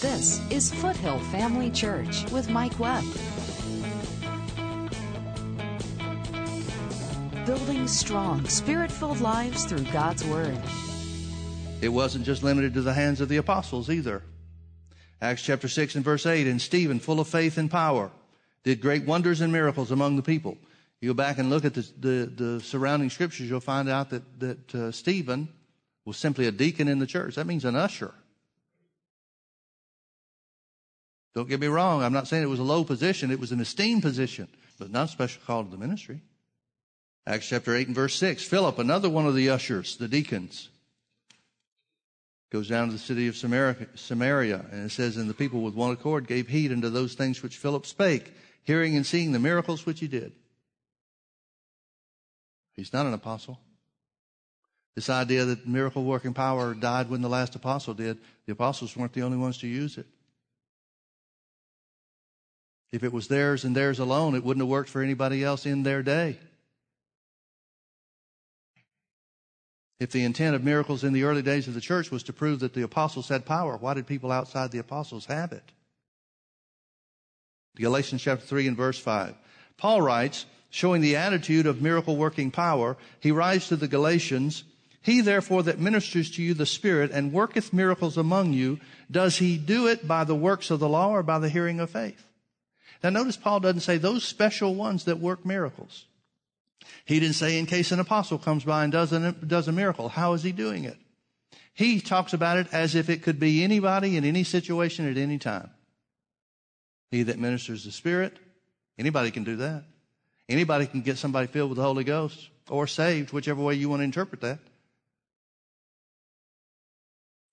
This 0.00 0.40
is 0.48 0.72
Foothill 0.74 1.18
Family 1.18 1.72
Church 1.72 2.30
with 2.30 2.48
Mike 2.48 2.78
Webb. 2.78 3.02
Building 7.44 7.88
strong, 7.88 8.46
spirit 8.46 8.92
filled 8.92 9.20
lives 9.20 9.64
through 9.64 9.82
God's 9.90 10.24
Word. 10.24 10.56
It 11.80 11.88
wasn't 11.88 12.24
just 12.24 12.44
limited 12.44 12.74
to 12.74 12.82
the 12.82 12.92
hands 12.92 13.20
of 13.20 13.28
the 13.28 13.38
apostles 13.38 13.90
either. 13.90 14.22
Acts 15.20 15.42
chapter 15.42 15.66
6 15.66 15.96
and 15.96 16.04
verse 16.04 16.26
8, 16.26 16.46
and 16.46 16.62
Stephen, 16.62 17.00
full 17.00 17.18
of 17.18 17.26
faith 17.26 17.58
and 17.58 17.68
power, 17.68 18.12
did 18.62 18.80
great 18.80 19.04
wonders 19.04 19.40
and 19.40 19.52
miracles 19.52 19.90
among 19.90 20.14
the 20.14 20.22
people. 20.22 20.56
You 21.00 21.10
go 21.10 21.14
back 21.14 21.38
and 21.38 21.50
look 21.50 21.64
at 21.64 21.74
the, 21.74 21.88
the, 21.98 22.32
the 22.36 22.60
surrounding 22.60 23.10
scriptures, 23.10 23.50
you'll 23.50 23.58
find 23.58 23.88
out 23.88 24.10
that, 24.10 24.38
that 24.38 24.74
uh, 24.76 24.92
Stephen 24.92 25.48
was 26.04 26.16
simply 26.16 26.46
a 26.46 26.52
deacon 26.52 26.86
in 26.86 27.00
the 27.00 27.06
church. 27.06 27.34
That 27.34 27.48
means 27.48 27.64
an 27.64 27.74
usher. 27.74 28.14
Don't 31.38 31.48
get 31.48 31.60
me 31.60 31.68
wrong. 31.68 32.02
I'm 32.02 32.12
not 32.12 32.26
saying 32.26 32.42
it 32.42 32.48
was 32.48 32.58
a 32.58 32.64
low 32.64 32.82
position. 32.82 33.30
It 33.30 33.38
was 33.38 33.52
an 33.52 33.60
esteemed 33.60 34.02
position, 34.02 34.48
but 34.76 34.90
not 34.90 35.04
a 35.04 35.12
special 35.12 35.40
call 35.46 35.62
to 35.62 35.70
the 35.70 35.76
ministry. 35.76 36.20
Acts 37.28 37.46
chapter 37.46 37.76
8 37.76 37.86
and 37.86 37.94
verse 37.94 38.16
6. 38.16 38.42
Philip, 38.42 38.80
another 38.80 39.08
one 39.08 39.24
of 39.24 39.36
the 39.36 39.48
ushers, 39.48 39.96
the 39.98 40.08
deacons, 40.08 40.68
goes 42.50 42.66
down 42.66 42.88
to 42.88 42.92
the 42.92 42.98
city 42.98 43.28
of 43.28 43.36
Samaria, 43.36 44.64
and 44.72 44.86
it 44.86 44.90
says, 44.90 45.16
And 45.16 45.30
the 45.30 45.34
people 45.34 45.60
with 45.60 45.74
one 45.74 45.92
accord 45.92 46.26
gave 46.26 46.48
heed 46.48 46.72
unto 46.72 46.90
those 46.90 47.14
things 47.14 47.40
which 47.40 47.56
Philip 47.56 47.86
spake, 47.86 48.32
hearing 48.64 48.96
and 48.96 49.06
seeing 49.06 49.30
the 49.30 49.38
miracles 49.38 49.86
which 49.86 50.00
he 50.00 50.08
did. 50.08 50.32
He's 52.74 52.92
not 52.92 53.06
an 53.06 53.14
apostle. 53.14 53.60
This 54.96 55.08
idea 55.08 55.44
that 55.44 55.68
miracle 55.68 56.02
working 56.02 56.34
power 56.34 56.74
died 56.74 57.08
when 57.08 57.22
the 57.22 57.28
last 57.28 57.54
apostle 57.54 57.94
did, 57.94 58.18
the 58.46 58.54
apostles 58.54 58.96
weren't 58.96 59.12
the 59.12 59.22
only 59.22 59.38
ones 59.38 59.58
to 59.58 59.68
use 59.68 59.98
it. 59.98 60.06
If 62.90 63.02
it 63.02 63.12
was 63.12 63.28
theirs 63.28 63.64
and 63.64 63.76
theirs 63.76 63.98
alone, 63.98 64.34
it 64.34 64.42
wouldn't 64.42 64.62
have 64.62 64.70
worked 64.70 64.88
for 64.88 65.02
anybody 65.02 65.44
else 65.44 65.66
in 65.66 65.82
their 65.82 66.02
day. 66.02 66.38
If 70.00 70.12
the 70.12 70.24
intent 70.24 70.54
of 70.54 70.62
miracles 70.62 71.02
in 71.02 71.12
the 71.12 71.24
early 71.24 71.42
days 71.42 71.66
of 71.66 71.74
the 71.74 71.80
church 71.80 72.10
was 72.10 72.22
to 72.24 72.32
prove 72.32 72.60
that 72.60 72.72
the 72.72 72.82
apostles 72.82 73.28
had 73.28 73.44
power, 73.44 73.76
why 73.76 73.94
did 73.94 74.06
people 74.06 74.30
outside 74.30 74.70
the 74.70 74.78
apostles 74.78 75.26
have 75.26 75.52
it? 75.52 75.72
Galatians 77.76 78.22
chapter 78.22 78.44
3 78.44 78.68
and 78.68 78.76
verse 78.76 78.98
5. 78.98 79.34
Paul 79.76 80.02
writes, 80.02 80.46
showing 80.70 81.02
the 81.02 81.16
attitude 81.16 81.66
of 81.66 81.82
miracle 81.82 82.16
working 82.16 82.50
power, 82.50 82.96
he 83.20 83.32
writes 83.32 83.68
to 83.68 83.76
the 83.76 83.88
Galatians, 83.88 84.64
He 85.00 85.20
therefore 85.20 85.64
that 85.64 85.80
ministers 85.80 86.30
to 86.32 86.42
you 86.42 86.54
the 86.54 86.66
Spirit 86.66 87.10
and 87.10 87.32
worketh 87.32 87.72
miracles 87.72 88.16
among 88.16 88.52
you, 88.52 88.78
does 89.10 89.38
he 89.38 89.58
do 89.58 89.88
it 89.88 90.06
by 90.06 90.24
the 90.24 90.34
works 90.34 90.70
of 90.70 90.80
the 90.80 90.88
law 90.88 91.10
or 91.10 91.22
by 91.22 91.38
the 91.38 91.48
hearing 91.48 91.80
of 91.80 91.90
faith? 91.90 92.27
Now 93.02 93.10
notice 93.10 93.36
Paul 93.36 93.60
doesn't 93.60 93.80
say 93.80 93.98
those 93.98 94.24
special 94.24 94.74
ones 94.74 95.04
that 95.04 95.18
work 95.18 95.46
miracles. 95.46 96.06
He 97.04 97.20
didn't 97.20 97.36
say 97.36 97.58
in 97.58 97.66
case 97.66 97.92
an 97.92 98.00
apostle 98.00 98.38
comes 98.38 98.64
by 98.64 98.82
and 98.84 98.92
does 98.92 99.12
a, 99.12 99.32
does 99.32 99.68
a 99.68 99.72
miracle. 99.72 100.08
How 100.08 100.32
is 100.32 100.42
he 100.42 100.52
doing 100.52 100.84
it? 100.84 100.96
He 101.74 102.00
talks 102.00 102.32
about 102.32 102.58
it 102.58 102.66
as 102.72 102.94
if 102.94 103.08
it 103.08 103.22
could 103.22 103.38
be 103.38 103.62
anybody 103.62 104.16
in 104.16 104.24
any 104.24 104.42
situation 104.42 105.08
at 105.08 105.16
any 105.16 105.38
time. 105.38 105.70
He 107.10 107.22
that 107.22 107.38
ministers 107.38 107.84
the 107.84 107.92
Spirit, 107.92 108.36
anybody 108.98 109.30
can 109.30 109.44
do 109.44 109.56
that. 109.56 109.84
Anybody 110.48 110.86
can 110.86 111.02
get 111.02 111.18
somebody 111.18 111.46
filled 111.46 111.70
with 111.70 111.76
the 111.76 111.82
Holy 111.82 112.04
Ghost 112.04 112.48
or 112.68 112.86
saved, 112.86 113.32
whichever 113.32 113.62
way 113.62 113.74
you 113.74 113.88
want 113.88 114.00
to 114.00 114.04
interpret 114.04 114.40
that. 114.40 114.58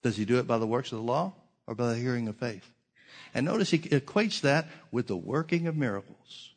Does 0.02 0.18
he 0.18 0.26
do 0.26 0.40
it 0.40 0.48
by 0.48 0.58
the 0.58 0.68
works 0.68 0.92
of 0.92 1.00
the 1.00 1.04
law 1.04 1.34
or 1.68 1.76
by 1.76 1.90
the 1.90 1.96
hearing 1.96 2.28
of 2.28 2.36
faith? 2.36 2.70
And 3.34 3.46
notice 3.46 3.72
he 3.72 3.80
equates 3.80 4.42
that 4.42 4.68
with 4.92 5.08
the 5.08 5.18
working 5.18 5.68
of 5.68 5.76
miracles. 5.76 6.54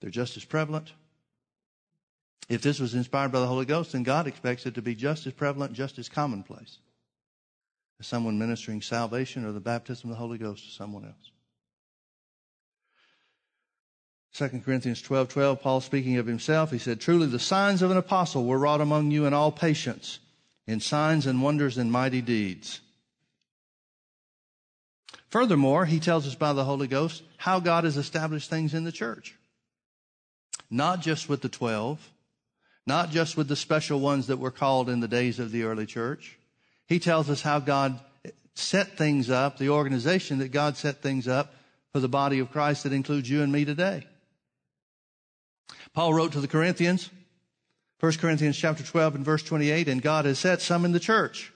They're 0.00 0.10
just 0.10 0.36
as 0.36 0.44
prevalent. 0.44 0.92
If 2.48 2.62
this 2.62 2.80
was 2.80 2.94
inspired 2.94 3.30
by 3.30 3.40
the 3.40 3.46
Holy 3.46 3.66
Ghost, 3.66 3.92
then 3.92 4.02
God 4.02 4.26
expects 4.26 4.66
it 4.66 4.74
to 4.74 4.82
be 4.82 4.94
just 4.94 5.26
as 5.26 5.32
prevalent, 5.32 5.72
just 5.72 5.98
as 5.98 6.08
commonplace 6.08 6.78
as 8.00 8.06
someone 8.06 8.38
ministering 8.38 8.80
salvation 8.80 9.44
or 9.44 9.52
the 9.52 9.60
baptism 9.60 10.10
of 10.10 10.16
the 10.16 10.20
Holy 10.20 10.38
Ghost 10.38 10.64
to 10.64 10.70
someone 10.70 11.04
else. 11.04 11.30
2 14.32 14.60
Corinthians 14.60 15.02
12, 15.02 15.28
12, 15.28 15.60
Paul 15.60 15.80
speaking 15.80 16.16
of 16.16 16.26
himself, 16.26 16.70
he 16.70 16.78
said, 16.78 17.00
Truly 17.00 17.26
the 17.26 17.38
signs 17.38 17.82
of 17.82 17.90
an 17.90 17.96
apostle 17.96 18.46
were 18.46 18.58
wrought 18.58 18.80
among 18.80 19.10
you 19.10 19.26
in 19.26 19.34
all 19.34 19.52
patience, 19.52 20.18
in 20.66 20.80
signs 20.80 21.26
and 21.26 21.42
wonders 21.42 21.76
and 21.76 21.92
mighty 21.92 22.22
deeds. 22.22 22.80
Furthermore, 25.30 25.86
he 25.86 26.00
tells 26.00 26.26
us 26.26 26.34
by 26.34 26.52
the 26.52 26.64
Holy 26.64 26.88
Ghost 26.88 27.22
how 27.36 27.60
God 27.60 27.84
has 27.84 27.96
established 27.96 28.50
things 28.50 28.74
in 28.74 28.84
the 28.84 28.92
church. 28.92 29.36
Not 30.70 31.00
just 31.00 31.28
with 31.28 31.40
the 31.40 31.48
twelve, 31.48 32.10
not 32.86 33.10
just 33.10 33.36
with 33.36 33.48
the 33.48 33.56
special 33.56 34.00
ones 34.00 34.26
that 34.26 34.38
were 34.38 34.50
called 34.50 34.88
in 34.88 35.00
the 35.00 35.08
days 35.08 35.38
of 35.38 35.52
the 35.52 35.62
early 35.62 35.86
church. 35.86 36.36
He 36.86 36.98
tells 36.98 37.30
us 37.30 37.42
how 37.42 37.60
God 37.60 38.00
set 38.54 38.98
things 38.98 39.30
up, 39.30 39.58
the 39.58 39.70
organization 39.70 40.38
that 40.38 40.50
God 40.50 40.76
set 40.76 41.02
things 41.02 41.28
up 41.28 41.54
for 41.92 42.00
the 42.00 42.08
body 42.08 42.40
of 42.40 42.50
Christ 42.50 42.82
that 42.82 42.92
includes 42.92 43.30
you 43.30 43.42
and 43.42 43.52
me 43.52 43.64
today. 43.64 44.06
Paul 45.92 46.14
wrote 46.14 46.32
to 46.32 46.40
the 46.40 46.48
Corinthians, 46.48 47.10
1 48.00 48.12
Corinthians 48.14 48.56
chapter 48.56 48.82
12 48.82 49.16
and 49.16 49.24
verse 49.24 49.42
28, 49.42 49.88
and 49.88 50.02
God 50.02 50.24
has 50.24 50.38
set 50.38 50.62
some 50.62 50.84
in 50.84 50.92
the 50.92 51.00
church. 51.00 51.52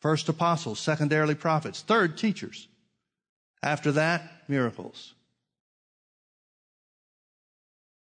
First 0.00 0.28
apostles, 0.28 0.78
secondarily 0.78 1.34
prophets, 1.34 1.82
third 1.82 2.16
teachers, 2.16 2.68
after 3.62 3.92
that, 3.92 4.22
miracles. 4.48 5.14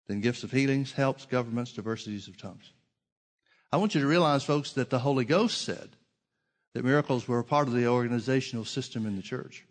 Then 0.06 0.20
gifts 0.20 0.42
of 0.42 0.50
healings, 0.50 0.92
helps, 0.92 1.26
governments, 1.26 1.72
diversities 1.72 2.28
of 2.28 2.36
tongues. 2.36 2.72
I 3.72 3.76
want 3.76 3.94
you 3.94 4.00
to 4.00 4.06
realize, 4.06 4.44
folks, 4.44 4.72
that 4.72 4.90
the 4.90 4.98
Holy 4.98 5.24
Ghost 5.24 5.62
said 5.62 5.90
that 6.74 6.84
miracles 6.84 7.26
were 7.26 7.38
a 7.38 7.44
part 7.44 7.68
of 7.68 7.74
the 7.74 7.86
organizational 7.86 8.64
system 8.64 9.06
in 9.06 9.16
the 9.16 9.22
church. 9.22 9.64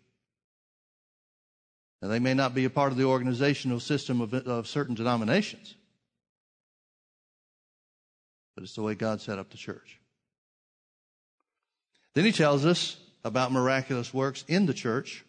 Now, 2.02 2.08
they 2.08 2.18
may 2.18 2.34
not 2.34 2.54
be 2.54 2.64
a 2.64 2.70
part 2.70 2.92
of 2.92 2.98
the 2.98 3.04
organizational 3.04 3.80
system 3.80 4.20
of, 4.20 4.34
of 4.34 4.66
certain 4.66 4.94
denominations, 4.94 5.74
but 8.54 8.62
it's 8.62 8.74
the 8.74 8.82
way 8.82 8.94
God 8.94 9.20
set 9.20 9.38
up 9.38 9.50
the 9.50 9.56
church. 9.56 10.00
Then 12.14 12.24
he 12.24 12.32
tells 12.32 12.66
us 12.66 12.96
about 13.24 13.52
miraculous 13.52 14.12
works 14.12 14.44
in 14.48 14.66
the 14.66 14.74
church 14.74 15.24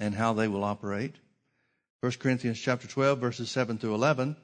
and 0.00 0.14
how 0.14 0.32
they 0.32 0.48
will 0.48 0.64
operate. 0.64 1.14
1 2.00 2.12
Corinthians 2.18 2.60
chapter 2.60 2.86
12 2.86 3.18
verses 3.18 3.50
7 3.50 3.78
through 3.78 3.94
11. 3.94 4.36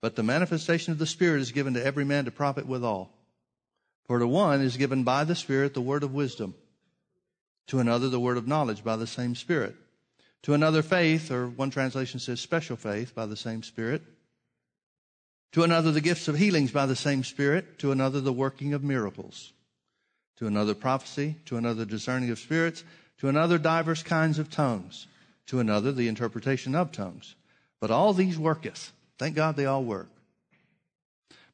But 0.00 0.16
the 0.16 0.22
manifestation 0.22 0.92
of 0.92 0.98
the 0.98 1.06
Spirit 1.06 1.40
is 1.40 1.52
given 1.52 1.74
to 1.74 1.84
every 1.84 2.04
man 2.04 2.26
to 2.26 2.30
profit 2.30 2.66
withal. 2.66 3.10
For 4.06 4.18
to 4.18 4.26
one 4.26 4.60
is 4.60 4.76
given 4.76 5.02
by 5.02 5.24
the 5.24 5.34
Spirit 5.34 5.74
the 5.74 5.80
word 5.80 6.02
of 6.02 6.14
wisdom, 6.14 6.54
to 7.66 7.80
another 7.80 8.08
the 8.08 8.20
word 8.20 8.36
of 8.36 8.46
knowledge 8.46 8.84
by 8.84 8.96
the 8.96 9.06
same 9.06 9.34
Spirit, 9.34 9.74
to 10.42 10.54
another 10.54 10.82
faith, 10.82 11.30
or 11.30 11.48
one 11.48 11.70
translation 11.70 12.20
says 12.20 12.40
special 12.40 12.76
faith 12.76 13.14
by 13.14 13.26
the 13.26 13.36
same 13.36 13.64
Spirit, 13.64 14.02
to 15.52 15.64
another 15.64 15.90
the 15.90 16.00
gifts 16.00 16.28
of 16.28 16.36
healings 16.36 16.70
by 16.70 16.86
the 16.86 16.94
same 16.94 17.24
Spirit, 17.24 17.80
to 17.80 17.90
another 17.90 18.20
the 18.20 18.32
working 18.32 18.74
of 18.74 18.84
miracles, 18.84 19.52
to 20.36 20.46
another 20.46 20.74
prophecy, 20.74 21.36
to 21.46 21.56
another 21.56 21.84
discerning 21.84 22.30
of 22.30 22.38
spirits, 22.38 22.84
to 23.18 23.28
another 23.28 23.58
divers 23.58 24.02
kinds 24.02 24.38
of 24.38 24.50
tongues, 24.50 25.06
to 25.46 25.60
another 25.60 25.92
the 25.92 26.08
interpretation 26.08 26.74
of 26.74 26.92
tongues. 26.92 27.34
But 27.80 27.90
all 27.90 28.12
these 28.12 28.38
worketh. 28.38 28.92
Thank 29.18 29.34
God 29.34 29.56
they 29.56 29.66
all 29.66 29.84
work. 29.84 30.08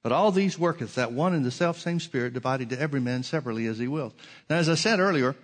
But 0.03 0.13
all 0.13 0.33
these 0.33 0.59
worketh 0.59 0.97
that 0.97 1.13
one 1.13 1.33
and 1.33 1.45
the 1.45 1.51
self 1.51 1.79
same 1.79 2.01
Spirit 2.01 2.35
divided 2.35 2.71
to 2.71 2.81
every 2.81 3.01
man 3.01 3.23
separately 3.23 3.67
as 3.67 3.79
he 3.79 3.87
will. 3.87 4.13
Now, 4.51 4.57
as 4.57 4.69
I 4.69 4.75
said 4.75 4.99
earlier, 4.99 5.37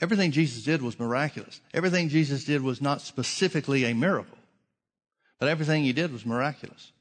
everything 0.00 0.32
Jesus 0.32 0.64
did 0.64 0.82
was 0.82 0.98
miraculous. 0.98 1.60
Everything 1.72 2.08
Jesus 2.08 2.44
did 2.44 2.62
was 2.62 2.82
not 2.82 3.00
specifically 3.00 3.84
a 3.84 3.94
miracle, 3.94 4.38
but 5.38 5.48
everything 5.48 5.84
he 5.84 5.92
did 5.92 6.12
was 6.12 6.26
miraculous. 6.26 6.92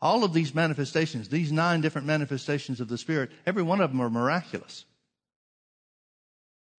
All 0.00 0.24
of 0.24 0.32
these 0.32 0.54
manifestations, 0.54 1.28
these 1.28 1.52
nine 1.52 1.82
different 1.82 2.06
manifestations 2.06 2.80
of 2.80 2.88
the 2.88 2.96
Spirit, 2.96 3.30
every 3.44 3.62
one 3.62 3.82
of 3.82 3.90
them 3.90 4.00
are 4.00 4.08
miraculous. 4.08 4.86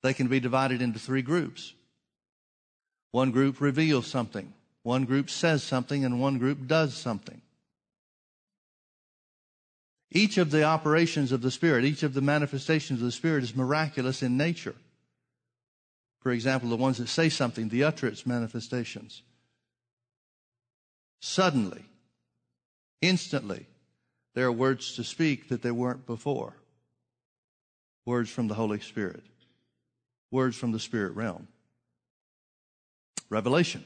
They 0.01 0.13
can 0.13 0.27
be 0.27 0.39
divided 0.39 0.81
into 0.81 1.00
three 1.00 1.21
groups. 1.21 1.74
One 3.12 3.31
group 3.31 3.62
reveals 3.62 4.07
something, 4.07 4.53
one 4.83 5.06
group 5.06 5.30
says 5.30 5.63
something, 5.63 6.06
and 6.06 6.19
one 6.19 6.38
group 6.38 6.65
does 6.65 6.95
something. 6.95 7.42
Each 10.12 10.38
of 10.38 10.51
the 10.51 10.63
operations 10.63 11.31
of 11.31 11.42
the 11.42 11.51
Spirit, 11.51 11.86
each 11.86 12.03
of 12.03 12.13
the 12.13 12.21
manifestations 12.21 13.00
of 13.00 13.06
the 13.06 13.12
Spirit 13.12 13.44
is 13.44 13.56
miraculous 13.56 14.21
in 14.21 14.38
nature. 14.38 14.75
For 16.19 16.31
example, 16.31 16.69
the 16.69 16.75
ones 16.75 16.98
that 16.98 17.07
say 17.07 17.30
something, 17.30 17.69
the 17.69 17.83
utterance 17.83 18.25
manifestations. 18.25 19.21
Suddenly, 21.21 21.86
instantly, 23.01 23.68
there 24.33 24.45
are 24.45 24.51
words 24.51 24.95
to 24.95 25.03
speak 25.03 25.50
that 25.50 25.62
there 25.62 25.74
weren't 25.74 26.06
before. 26.06 26.56
Words 28.06 28.30
from 28.30 28.48
the 28.48 28.56
Holy 28.56 28.80
Spirit. 28.80 29.24
Words 30.31 30.55
from 30.55 30.71
the 30.71 30.79
spirit 30.79 31.13
realm. 31.15 31.47
Revelation. 33.29 33.85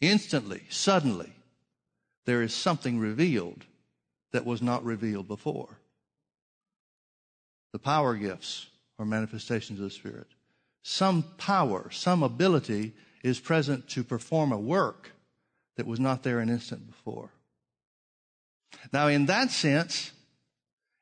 Instantly, 0.00 0.62
suddenly, 0.68 1.32
there 2.24 2.42
is 2.42 2.54
something 2.54 2.98
revealed 2.98 3.64
that 4.32 4.46
was 4.46 4.62
not 4.62 4.84
revealed 4.84 5.28
before. 5.28 5.78
The 7.72 7.78
power 7.78 8.16
gifts 8.16 8.66
are 8.98 9.04
manifestations 9.04 9.78
of 9.78 9.84
the 9.84 9.90
Spirit. 9.90 10.26
Some 10.82 11.24
power, 11.38 11.90
some 11.90 12.22
ability 12.22 12.92
is 13.22 13.38
present 13.38 13.88
to 13.90 14.04
perform 14.04 14.52
a 14.52 14.58
work 14.58 15.12
that 15.76 15.86
was 15.86 16.00
not 16.00 16.22
there 16.22 16.40
an 16.40 16.48
instant 16.48 16.86
before. 16.86 17.30
Now, 18.92 19.06
in 19.06 19.26
that 19.26 19.50
sense, 19.50 20.12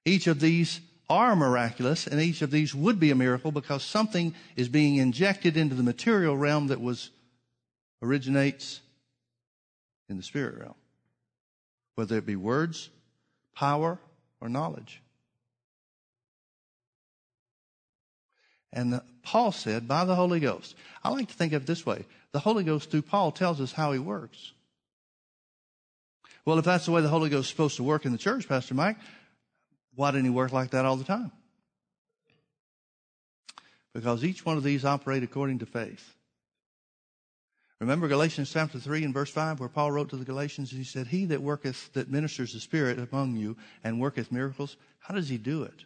each 0.05 0.27
of 0.27 0.41
these 0.41 0.81
are 1.11 1.35
miraculous 1.35 2.07
and 2.07 2.21
each 2.21 2.41
of 2.41 2.53
these 2.53 2.73
would 2.73 3.01
be 3.01 3.11
a 3.11 3.17
miracle 3.17 3.51
because 3.51 3.83
something 3.83 4.33
is 4.55 4.69
being 4.69 4.95
injected 4.97 5.57
into 5.57 5.75
the 5.75 5.83
material 5.83 6.37
realm 6.37 6.69
that 6.69 6.81
was 6.81 7.11
originates 8.01 8.81
in 10.09 10.17
the 10.17 10.23
spirit 10.23 10.57
realm. 10.59 10.77
Whether 11.97 12.17
it 12.17 12.25
be 12.25 12.37
words, 12.37 12.89
power, 13.55 13.99
or 14.41 14.49
knowledge. 14.49 15.03
And 18.73 19.01
Paul 19.25 19.51
said, 19.51 19.89
by 19.89 20.05
the 20.05 20.15
Holy 20.15 20.39
Ghost. 20.39 20.77
I 21.03 21.11
like 21.11 21.29
to 21.29 21.35
think 21.35 21.53
of 21.53 21.63
it 21.63 21.67
this 21.67 21.85
way. 21.85 22.07
The 22.31 22.39
Holy 22.39 22.63
Ghost 22.63 22.91
through 22.91 23.03
Paul 23.03 23.33
tells 23.33 23.61
us 23.61 23.73
how 23.73 23.91
he 23.91 23.99
works. 23.99 24.53
Well, 26.45 26.59
if 26.59 26.65
that's 26.65 26.87
the 26.87 26.93
way 26.93 27.03
the 27.03 27.09
Holy 27.09 27.29
Ghost 27.29 27.47
is 27.47 27.51
supposed 27.51 27.77
to 27.77 27.83
work 27.83 28.07
in 28.07 28.13
the 28.13 28.19
church, 28.19 28.49
Pastor 28.49 28.75
Mike, 28.75 28.97
why 30.01 30.11
didn't 30.11 30.25
he 30.25 30.31
work 30.31 30.51
like 30.51 30.71
that 30.71 30.87
all 30.87 30.97
the 30.97 31.05
time? 31.05 31.31
Because 33.93 34.25
each 34.25 34.47
one 34.47 34.57
of 34.57 34.63
these 34.63 34.83
operate 34.83 35.23
according 35.23 35.59
to 35.59 35.67
faith. 35.67 36.15
Remember 37.81 38.09
Galatians 38.09 38.51
chapter 38.51 38.79
3 38.79 39.05
and 39.05 39.13
verse 39.13 39.29
5 39.29 39.61
where 39.61 39.69
Paul 39.69 39.93
wrote 39.93 40.09
to 40.09 40.17
the 40.17 40.25
Galatians, 40.25 40.73
and 40.73 40.79
he 40.79 40.87
said, 40.87 41.09
He 41.09 41.27
that 41.27 41.43
worketh, 41.43 41.93
that 41.93 42.11
ministers 42.11 42.55
the 42.55 42.61
Spirit 42.61 42.99
among 42.99 43.37
you 43.37 43.59
and 43.85 44.01
worketh 44.01 44.33
miracles, 44.33 44.79
how 45.01 45.15
does 45.15 45.29
he 45.29 45.37
do 45.37 45.65
it? 45.65 45.85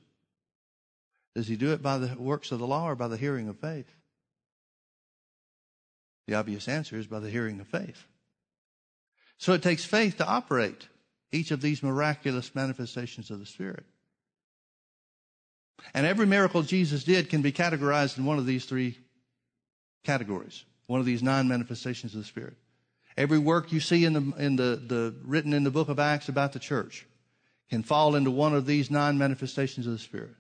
Does 1.34 1.48
he 1.48 1.56
do 1.56 1.72
it 1.72 1.82
by 1.82 1.98
the 1.98 2.14
works 2.16 2.52
of 2.52 2.60
the 2.60 2.68
law 2.68 2.88
or 2.88 2.94
by 2.94 3.08
the 3.08 3.16
hearing 3.16 3.48
of 3.48 3.58
faith? 3.58 3.92
The 6.28 6.34
obvious 6.34 6.68
answer 6.68 6.96
is 6.96 7.08
by 7.08 7.18
the 7.18 7.30
hearing 7.30 7.58
of 7.58 7.66
faith. 7.66 8.06
So 9.38 9.54
it 9.54 9.62
takes 9.62 9.84
faith 9.84 10.18
to 10.18 10.26
operate 10.26 10.86
each 11.32 11.50
of 11.50 11.60
these 11.60 11.82
miraculous 11.82 12.54
manifestations 12.54 13.32
of 13.32 13.40
the 13.40 13.46
Spirit. 13.46 13.84
And 15.92 16.06
every 16.06 16.26
miracle 16.26 16.62
Jesus 16.62 17.04
did 17.04 17.28
can 17.28 17.42
be 17.42 17.52
categorized 17.52 18.18
in 18.18 18.24
one 18.24 18.38
of 18.38 18.46
these 18.46 18.64
three 18.64 18.98
categories, 20.04 20.64
one 20.86 21.00
of 21.00 21.06
these 21.06 21.22
nine 21.22 21.48
manifestations 21.48 22.14
of 22.14 22.20
the 22.20 22.26
Spirit. 22.26 22.56
Every 23.16 23.38
work 23.38 23.72
you 23.72 23.80
see 23.80 24.04
in 24.04 24.12
the, 24.12 24.36
in 24.38 24.56
the, 24.56 24.80
the 24.84 25.14
written 25.24 25.52
in 25.52 25.64
the 25.64 25.70
book 25.70 25.88
of 25.88 25.98
Acts 25.98 26.28
about 26.28 26.52
the 26.52 26.58
church 26.58 27.06
can 27.70 27.82
fall 27.82 28.14
into 28.14 28.30
one 28.30 28.54
of 28.54 28.66
these 28.66 28.90
nine 28.90 29.18
manifestations 29.18 29.86
of 29.86 29.92
the 29.92 29.98
Spirit. 29.98 30.34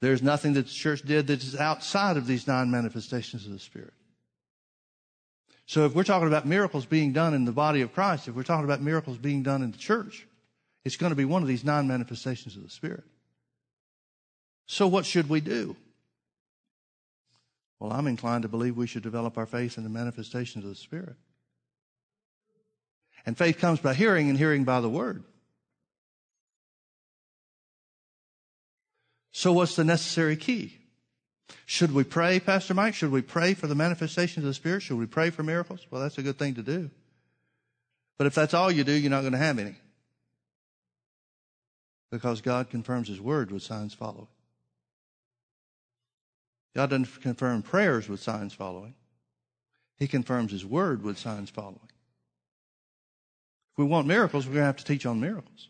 There's 0.00 0.22
nothing 0.22 0.54
that 0.54 0.66
the 0.66 0.72
church 0.72 1.02
did 1.02 1.28
that 1.28 1.42
is 1.42 1.56
outside 1.56 2.16
of 2.16 2.26
these 2.26 2.46
nine 2.46 2.70
manifestations 2.70 3.46
of 3.46 3.52
the 3.52 3.58
Spirit. 3.58 3.94
So 5.66 5.86
if 5.86 5.94
we're 5.94 6.04
talking 6.04 6.28
about 6.28 6.46
miracles 6.46 6.84
being 6.84 7.12
done 7.12 7.32
in 7.32 7.44
the 7.46 7.52
body 7.52 7.80
of 7.80 7.94
Christ, 7.94 8.28
if 8.28 8.34
we're 8.34 8.42
talking 8.42 8.66
about 8.66 8.82
miracles 8.82 9.16
being 9.16 9.42
done 9.42 9.62
in 9.62 9.70
the 9.70 9.78
church, 9.78 10.26
it's 10.84 10.96
going 10.96 11.10
to 11.10 11.16
be 11.16 11.24
one 11.24 11.40
of 11.40 11.48
these 11.48 11.64
nine 11.64 11.88
manifestations 11.88 12.56
of 12.56 12.62
the 12.62 12.68
Spirit. 12.68 13.04
So 14.66 14.86
what 14.86 15.06
should 15.06 15.28
we 15.28 15.40
do? 15.40 15.76
Well, 17.78 17.92
I'm 17.92 18.06
inclined 18.06 18.42
to 18.42 18.48
believe 18.48 18.76
we 18.76 18.86
should 18.86 19.02
develop 19.02 19.36
our 19.36 19.46
faith 19.46 19.76
in 19.76 19.84
the 19.84 19.90
manifestations 19.90 20.64
of 20.64 20.70
the 20.70 20.76
Spirit. 20.76 21.16
And 23.26 23.36
faith 23.36 23.58
comes 23.58 23.80
by 23.80 23.94
hearing 23.94 24.28
and 24.28 24.38
hearing 24.38 24.64
by 24.64 24.80
the 24.80 24.88
Word. 24.88 25.24
So 29.32 29.52
what's 29.52 29.76
the 29.76 29.84
necessary 29.84 30.36
key? 30.36 30.78
Should 31.66 31.92
we 31.92 32.04
pray, 32.04 32.40
Pastor 32.40 32.72
Mike? 32.72 32.94
Should 32.94 33.10
we 33.10 33.22
pray 33.22 33.54
for 33.54 33.66
the 33.66 33.74
manifestations 33.74 34.44
of 34.44 34.48
the 34.48 34.54
Spirit? 34.54 34.82
Should 34.82 34.98
we 34.98 35.06
pray 35.06 35.30
for 35.30 35.42
miracles? 35.42 35.86
Well, 35.90 36.00
that's 36.00 36.18
a 36.18 36.22
good 36.22 36.38
thing 36.38 36.54
to 36.54 36.62
do. 36.62 36.90
But 38.16 38.26
if 38.26 38.34
that's 38.34 38.54
all 38.54 38.70
you 38.70 38.84
do, 38.84 38.92
you're 38.92 39.10
not 39.10 39.22
going 39.22 39.32
to 39.32 39.38
have 39.38 39.58
any. 39.58 39.74
Because 42.10 42.40
God 42.40 42.70
confirms 42.70 43.08
His 43.08 43.20
Word 43.20 43.50
with 43.50 43.62
signs 43.62 43.92
following. 43.92 44.28
God 46.74 46.90
doesn't 46.90 47.20
confirm 47.20 47.62
prayers 47.62 48.08
with 48.08 48.20
signs 48.20 48.52
following. 48.52 48.94
He 49.96 50.08
confirms 50.08 50.50
His 50.50 50.66
Word 50.66 51.02
with 51.02 51.18
signs 51.18 51.50
following. 51.50 51.78
If 53.72 53.78
we 53.78 53.84
want 53.84 54.06
miracles, 54.06 54.46
we're 54.46 54.54
going 54.54 54.62
to 54.62 54.66
have 54.66 54.76
to 54.76 54.84
teach 54.84 55.06
on 55.06 55.20
miracles. 55.20 55.68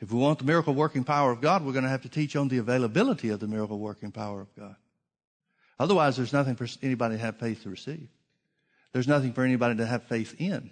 If 0.00 0.12
we 0.12 0.18
want 0.18 0.38
the 0.38 0.44
miracle 0.44 0.74
working 0.74 1.04
power 1.04 1.30
of 1.30 1.40
God, 1.40 1.64
we're 1.64 1.72
going 1.72 1.84
to 1.84 1.90
have 1.90 2.02
to 2.02 2.08
teach 2.08 2.36
on 2.36 2.48
the 2.48 2.58
availability 2.58 3.30
of 3.30 3.40
the 3.40 3.46
miracle 3.46 3.78
working 3.78 4.12
power 4.12 4.40
of 4.40 4.54
God. 4.54 4.76
Otherwise, 5.78 6.16
there's 6.16 6.32
nothing 6.32 6.56
for 6.56 6.66
anybody 6.82 7.16
to 7.16 7.20
have 7.20 7.38
faith 7.38 7.62
to 7.62 7.70
receive. 7.70 8.08
There's 8.92 9.08
nothing 9.08 9.32
for 9.32 9.42
anybody 9.42 9.76
to 9.76 9.86
have 9.86 10.04
faith 10.04 10.34
in. 10.38 10.70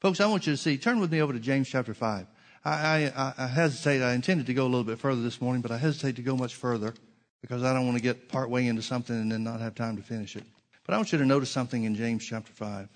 Folks, 0.00 0.20
I 0.20 0.26
want 0.26 0.46
you 0.46 0.52
to 0.52 0.56
see, 0.56 0.76
turn 0.76 1.00
with 1.00 1.12
me 1.12 1.22
over 1.22 1.32
to 1.32 1.40
James 1.40 1.68
chapter 1.68 1.94
5. 1.94 2.26
I, 2.64 3.12
I, 3.16 3.34
I 3.38 3.46
hesitate, 3.46 4.02
I 4.02 4.12
intended 4.12 4.46
to 4.46 4.54
go 4.54 4.62
a 4.62 4.68
little 4.68 4.84
bit 4.84 4.98
further 4.98 5.20
this 5.20 5.40
morning, 5.40 5.62
but 5.62 5.72
I 5.72 5.78
hesitate 5.78 6.16
to 6.16 6.22
go 6.22 6.36
much 6.36 6.54
further 6.54 6.94
because 7.40 7.64
I 7.64 7.72
don't 7.72 7.86
want 7.86 7.98
to 7.98 8.02
get 8.02 8.28
part 8.28 8.50
way 8.50 8.66
into 8.66 8.82
something 8.82 9.16
and 9.16 9.32
then 9.32 9.42
not 9.42 9.60
have 9.60 9.74
time 9.74 9.96
to 9.96 10.02
finish 10.02 10.36
it. 10.36 10.44
But 10.86 10.94
I 10.94 10.96
want 10.96 11.12
you 11.12 11.18
to 11.18 11.26
notice 11.26 11.50
something 11.50 11.84
in 11.84 11.94
James 11.94 12.24
chapter 12.24 12.52
5. 12.52 12.88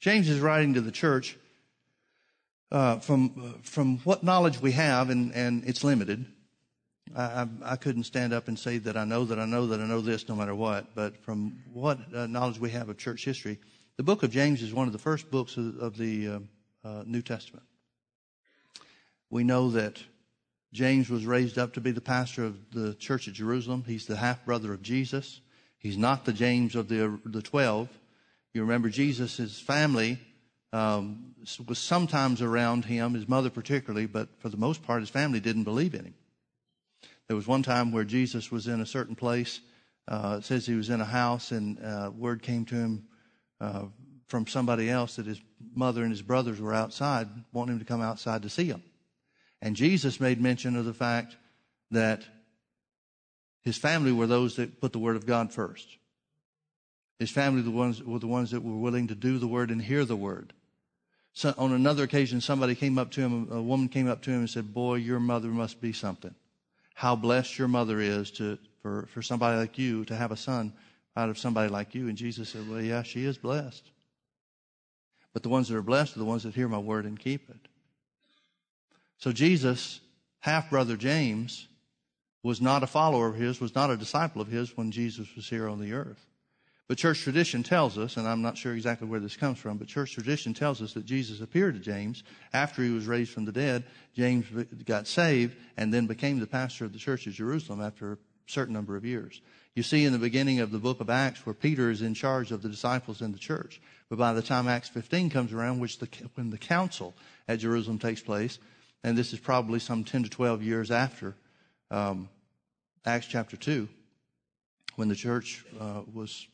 James 0.00 0.28
is 0.28 0.40
writing 0.40 0.74
to 0.74 0.80
the 0.80 0.90
church 0.90 1.36
uh, 2.72 2.98
from 2.98 3.60
from 3.62 3.98
what 3.98 4.22
knowledge 4.22 4.60
we 4.60 4.72
have, 4.72 5.10
and, 5.10 5.34
and 5.34 5.64
it's 5.66 5.82
limited. 5.82 6.24
I, 7.14 7.22
I, 7.22 7.46
I, 7.64 7.76
couldn't 7.76 8.04
stand 8.04 8.32
up 8.32 8.46
and 8.46 8.56
say 8.56 8.78
that 8.78 8.96
I 8.96 9.04
know 9.04 9.24
that 9.24 9.40
I 9.40 9.44
know 9.44 9.66
that 9.66 9.80
I 9.80 9.86
know 9.86 10.00
this 10.00 10.28
no 10.28 10.36
matter 10.36 10.54
what, 10.54 10.94
but 10.94 11.16
from 11.16 11.58
what 11.72 11.98
uh, 12.14 12.28
knowledge 12.28 12.60
we 12.60 12.70
have 12.70 12.88
of 12.88 12.96
church 12.96 13.24
history, 13.24 13.58
the 13.96 14.04
book 14.04 14.22
of 14.22 14.30
James 14.30 14.62
is 14.62 14.72
one 14.72 14.86
of 14.86 14.92
the 14.92 14.98
first 15.00 15.30
books 15.30 15.56
of, 15.56 15.76
of 15.78 15.96
the 15.96 16.28
uh, 16.28 16.38
uh, 16.84 17.02
New 17.04 17.22
Testament. 17.22 17.64
We 19.30 19.44
know 19.44 19.70
that 19.70 20.02
James 20.72 21.08
was 21.08 21.24
raised 21.24 21.58
up 21.58 21.74
to 21.74 21.80
be 21.80 21.92
the 21.92 22.00
pastor 22.00 22.44
of 22.44 22.56
the 22.72 22.94
church 22.94 23.28
at 23.28 23.34
Jerusalem. 23.34 23.84
He's 23.86 24.06
the 24.06 24.16
half 24.16 24.44
brother 24.44 24.72
of 24.72 24.82
Jesus. 24.82 25.40
He's 25.78 25.96
not 25.96 26.24
the 26.24 26.32
James 26.32 26.74
of 26.74 26.88
the 26.88 27.18
the 27.24 27.42
twelve. 27.42 27.88
You 28.52 28.62
remember 28.62 28.88
Jesus' 28.88 29.60
family 29.60 30.18
um, 30.72 31.34
was 31.66 31.78
sometimes 31.78 32.42
around 32.42 32.84
him, 32.84 33.14
his 33.14 33.28
mother 33.28 33.50
particularly, 33.50 34.06
but 34.06 34.28
for 34.40 34.48
the 34.48 34.56
most 34.56 34.82
part, 34.82 35.00
his 35.00 35.10
family 35.10 35.40
didn't 35.40 35.64
believe 35.64 35.94
in 35.94 36.04
him. 36.04 36.14
There 37.28 37.36
was 37.36 37.46
one 37.46 37.62
time 37.62 37.92
where 37.92 38.04
Jesus 38.04 38.50
was 38.50 38.66
in 38.66 38.80
a 38.80 38.86
certain 38.86 39.14
place. 39.14 39.60
Uh, 40.08 40.36
it 40.40 40.44
says 40.44 40.66
he 40.66 40.74
was 40.74 40.90
in 40.90 41.00
a 41.00 41.04
house, 41.04 41.52
and 41.52 41.78
uh, 41.84 42.10
word 42.16 42.42
came 42.42 42.64
to 42.66 42.74
him 42.74 43.06
uh, 43.60 43.84
from 44.26 44.46
somebody 44.48 44.90
else 44.90 45.16
that 45.16 45.26
his 45.26 45.40
mother 45.74 46.02
and 46.02 46.10
his 46.10 46.22
brothers 46.22 46.60
were 46.60 46.74
outside, 46.74 47.28
wanting 47.52 47.74
him 47.74 47.78
to 47.78 47.84
come 47.84 48.02
outside 48.02 48.42
to 48.42 48.48
see 48.48 48.64
him. 48.64 48.82
And 49.62 49.76
Jesus 49.76 50.20
made 50.20 50.40
mention 50.40 50.76
of 50.76 50.84
the 50.84 50.94
fact 50.94 51.36
that 51.90 52.24
his 53.62 53.76
family 53.76 54.12
were 54.12 54.26
those 54.26 54.56
that 54.56 54.80
put 54.80 54.92
the 54.92 54.98
word 54.98 55.16
of 55.16 55.26
God 55.26 55.52
first. 55.52 55.98
His 57.18 57.30
family 57.30 57.60
the 57.60 57.70
ones, 57.70 58.02
were 58.02 58.18
the 58.18 58.26
ones 58.26 58.50
that 58.52 58.62
were 58.62 58.78
willing 58.78 59.08
to 59.08 59.14
do 59.14 59.38
the 59.38 59.46
word 59.46 59.70
and 59.70 59.82
hear 59.82 60.04
the 60.06 60.16
word. 60.16 60.54
So 61.34 61.54
on 61.58 61.72
another 61.72 62.04
occasion, 62.04 62.40
somebody 62.40 62.74
came 62.74 62.98
up 62.98 63.10
to 63.12 63.20
him, 63.20 63.48
a 63.50 63.60
woman 63.60 63.88
came 63.88 64.08
up 64.08 64.22
to 64.22 64.30
him 64.30 64.40
and 64.40 64.50
said, 64.50 64.72
Boy, 64.72 64.96
your 64.96 65.20
mother 65.20 65.48
must 65.48 65.80
be 65.80 65.92
something. 65.92 66.34
How 66.94 67.14
blessed 67.14 67.58
your 67.58 67.68
mother 67.68 68.00
is 68.00 68.30
to, 68.32 68.58
for, 68.82 69.06
for 69.12 69.22
somebody 69.22 69.58
like 69.58 69.78
you 69.78 70.04
to 70.06 70.16
have 70.16 70.32
a 70.32 70.36
son 70.36 70.72
out 71.16 71.28
of 71.28 71.38
somebody 71.38 71.68
like 71.68 71.94
you. 71.94 72.08
And 72.08 72.16
Jesus 72.16 72.48
said, 72.48 72.68
Well, 72.68 72.80
yeah, 72.80 73.02
she 73.02 73.24
is 73.24 73.36
blessed. 73.36 73.90
But 75.32 75.42
the 75.42 75.48
ones 75.50 75.68
that 75.68 75.76
are 75.76 75.82
blessed 75.82 76.16
are 76.16 76.20
the 76.20 76.24
ones 76.24 76.42
that 76.42 76.54
hear 76.54 76.68
my 76.68 76.78
word 76.78 77.04
and 77.04 77.18
keep 77.18 77.48
it. 77.50 77.68
So 79.20 79.32
Jesus, 79.32 80.00
half 80.40 80.70
brother 80.70 80.96
James, 80.96 81.68
was 82.42 82.60
not 82.60 82.82
a 82.82 82.86
follower 82.86 83.28
of 83.28 83.36
his, 83.36 83.60
was 83.60 83.74
not 83.74 83.90
a 83.90 83.96
disciple 83.96 84.40
of 84.40 84.48
his 84.48 84.76
when 84.76 84.90
Jesus 84.90 85.28
was 85.36 85.48
here 85.48 85.68
on 85.68 85.78
the 85.78 85.92
earth. 85.92 86.26
But 86.88 86.98
church 86.98 87.20
tradition 87.20 87.62
tells 87.62 87.98
us, 87.98 88.16
and 88.16 88.26
I'm 88.26 88.42
not 88.42 88.58
sure 88.58 88.74
exactly 88.74 89.06
where 89.06 89.20
this 89.20 89.36
comes 89.36 89.58
from, 89.58 89.76
but 89.76 89.86
church 89.86 90.14
tradition 90.14 90.54
tells 90.54 90.82
us 90.82 90.94
that 90.94 91.04
Jesus 91.04 91.40
appeared 91.40 91.74
to 91.74 91.80
James 91.80 92.24
after 92.52 92.82
he 92.82 92.90
was 92.90 93.06
raised 93.06 93.30
from 93.30 93.44
the 93.44 93.52
dead. 93.52 93.84
James 94.16 94.46
got 94.86 95.06
saved 95.06 95.54
and 95.76 95.94
then 95.94 96.06
became 96.06 96.40
the 96.40 96.46
pastor 96.46 96.86
of 96.86 96.92
the 96.92 96.98
church 96.98 97.26
of 97.26 97.34
Jerusalem 97.34 97.80
after 97.80 98.14
a 98.14 98.18
certain 98.46 98.74
number 98.74 98.96
of 98.96 99.04
years. 99.04 99.40
You 99.76 99.84
see 99.84 100.04
in 100.04 100.12
the 100.12 100.18
beginning 100.18 100.60
of 100.60 100.72
the 100.72 100.78
book 100.78 101.00
of 101.00 101.10
Acts 101.10 101.46
where 101.46 101.54
Peter 101.54 101.90
is 101.90 102.02
in 102.02 102.14
charge 102.14 102.50
of 102.50 102.62
the 102.62 102.68
disciples 102.68 103.20
in 103.20 103.30
the 103.30 103.38
church. 103.38 103.80
But 104.08 104.18
by 104.18 104.32
the 104.32 104.42
time 104.42 104.66
Acts 104.66 104.88
15 104.88 105.30
comes 105.30 105.52
around, 105.52 105.78
which 105.78 105.98
the, 105.98 106.08
when 106.34 106.50
the 106.50 106.58
council 106.58 107.14
at 107.46 107.60
Jerusalem 107.60 108.00
takes 108.00 108.20
place, 108.20 108.58
and 109.02 109.16
this 109.16 109.32
is 109.32 109.38
probably 109.38 109.78
some 109.78 110.04
10 110.04 110.24
to 110.24 110.30
12 110.30 110.62
years 110.62 110.90
after 110.90 111.34
um, 111.90 112.28
Acts 113.04 113.26
chapter 113.26 113.56
2, 113.56 113.88
when 114.96 115.08
the 115.08 115.16
church 115.16 115.64
uh, 115.80 116.02
was, 116.12 116.46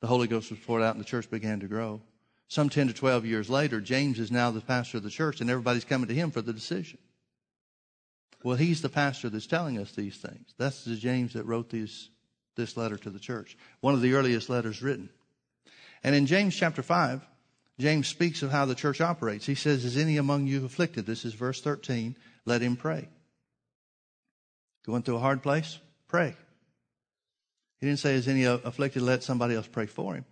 the 0.00 0.06
Holy 0.06 0.28
Ghost 0.28 0.50
was 0.50 0.60
poured 0.60 0.82
out 0.82 0.94
and 0.94 1.02
the 1.02 1.08
church 1.08 1.30
began 1.30 1.60
to 1.60 1.66
grow. 1.66 2.00
Some 2.48 2.68
10 2.68 2.88
to 2.88 2.94
12 2.94 3.26
years 3.26 3.50
later, 3.50 3.80
James 3.80 4.18
is 4.18 4.30
now 4.30 4.50
the 4.50 4.60
pastor 4.60 4.98
of 4.98 5.02
the 5.02 5.10
church, 5.10 5.40
and 5.40 5.50
everybody's 5.50 5.84
coming 5.84 6.08
to 6.08 6.14
him 6.14 6.30
for 6.30 6.40
the 6.40 6.52
decision. 6.52 6.98
Well, 8.42 8.56
he's 8.56 8.80
the 8.80 8.88
pastor 8.88 9.28
that's 9.28 9.46
telling 9.46 9.78
us 9.78 9.92
these 9.92 10.16
things. 10.16 10.54
That's 10.58 10.84
the 10.84 10.96
James 10.96 11.32
that 11.32 11.44
wrote 11.44 11.70
these, 11.70 12.08
this 12.56 12.76
letter 12.76 12.96
to 12.98 13.10
the 13.10 13.18
church, 13.18 13.56
one 13.80 13.94
of 13.94 14.00
the 14.00 14.14
earliest 14.14 14.48
letters 14.48 14.82
written. 14.82 15.10
And 16.04 16.14
in 16.14 16.26
James 16.26 16.54
chapter 16.54 16.82
5, 16.82 17.26
James 17.78 18.08
speaks 18.08 18.42
of 18.42 18.50
how 18.50 18.64
the 18.64 18.74
church 18.74 19.00
operates. 19.00 19.46
He 19.46 19.54
says, 19.54 19.84
Is 19.84 19.96
any 19.96 20.16
among 20.16 20.46
you 20.46 20.64
afflicted? 20.64 21.06
This 21.06 21.24
is 21.24 21.34
verse 21.34 21.60
13. 21.60 22.16
Let 22.44 22.60
him 22.60 22.76
pray. 22.76 23.08
Going 24.84 25.02
through 25.02 25.16
a 25.16 25.20
hard 25.20 25.42
place? 25.42 25.78
Pray. 26.08 26.34
He 27.80 27.86
didn't 27.86 28.00
say, 28.00 28.14
Is 28.14 28.26
any 28.26 28.44
afflicted? 28.44 29.02
Let 29.02 29.22
somebody 29.22 29.54
else 29.54 29.68
pray 29.68 29.86
for 29.86 30.14
him. 30.14 30.24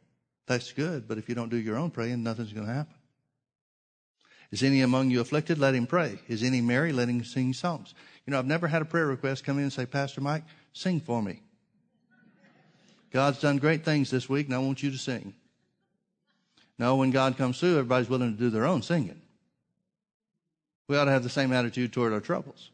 That's 0.46 0.72
good, 0.72 1.06
but 1.06 1.18
if 1.18 1.28
you 1.28 1.34
don't 1.34 1.48
do 1.48 1.56
your 1.56 1.76
own 1.76 1.90
praying, 1.90 2.22
nothing's 2.22 2.52
going 2.52 2.66
to 2.66 2.72
happen. 2.72 2.94
Is 4.50 4.62
any 4.62 4.80
among 4.80 5.10
you 5.10 5.20
afflicted? 5.20 5.58
Let 5.58 5.74
him 5.74 5.86
pray. 5.86 6.18
Is 6.28 6.42
any 6.42 6.60
merry? 6.60 6.92
Let 6.92 7.08
him 7.08 7.24
sing 7.24 7.52
songs. 7.52 7.94
You 8.26 8.30
know, 8.30 8.38
I've 8.38 8.46
never 8.46 8.68
had 8.68 8.82
a 8.82 8.84
prayer 8.84 9.06
request 9.06 9.44
come 9.44 9.58
in 9.58 9.64
and 9.64 9.72
say, 9.72 9.86
Pastor 9.86 10.20
Mike, 10.20 10.44
sing 10.72 11.00
for 11.00 11.20
me. 11.20 11.40
God's 13.12 13.40
done 13.40 13.58
great 13.58 13.84
things 13.84 14.10
this 14.10 14.28
week, 14.28 14.46
and 14.46 14.54
I 14.54 14.58
want 14.58 14.82
you 14.82 14.90
to 14.90 14.98
sing. 14.98 15.34
No, 16.78 16.96
when 16.96 17.10
God 17.10 17.36
comes 17.36 17.58
through, 17.58 17.78
everybody's 17.78 18.08
willing 18.08 18.32
to 18.32 18.38
do 18.38 18.50
their 18.50 18.66
own 18.66 18.82
singing. 18.82 19.20
We 20.88 20.96
ought 20.96 21.06
to 21.06 21.10
have 21.10 21.22
the 21.22 21.30
same 21.30 21.52
attitude 21.52 21.92
toward 21.92 22.12
our 22.12 22.20
troubles. 22.20 22.70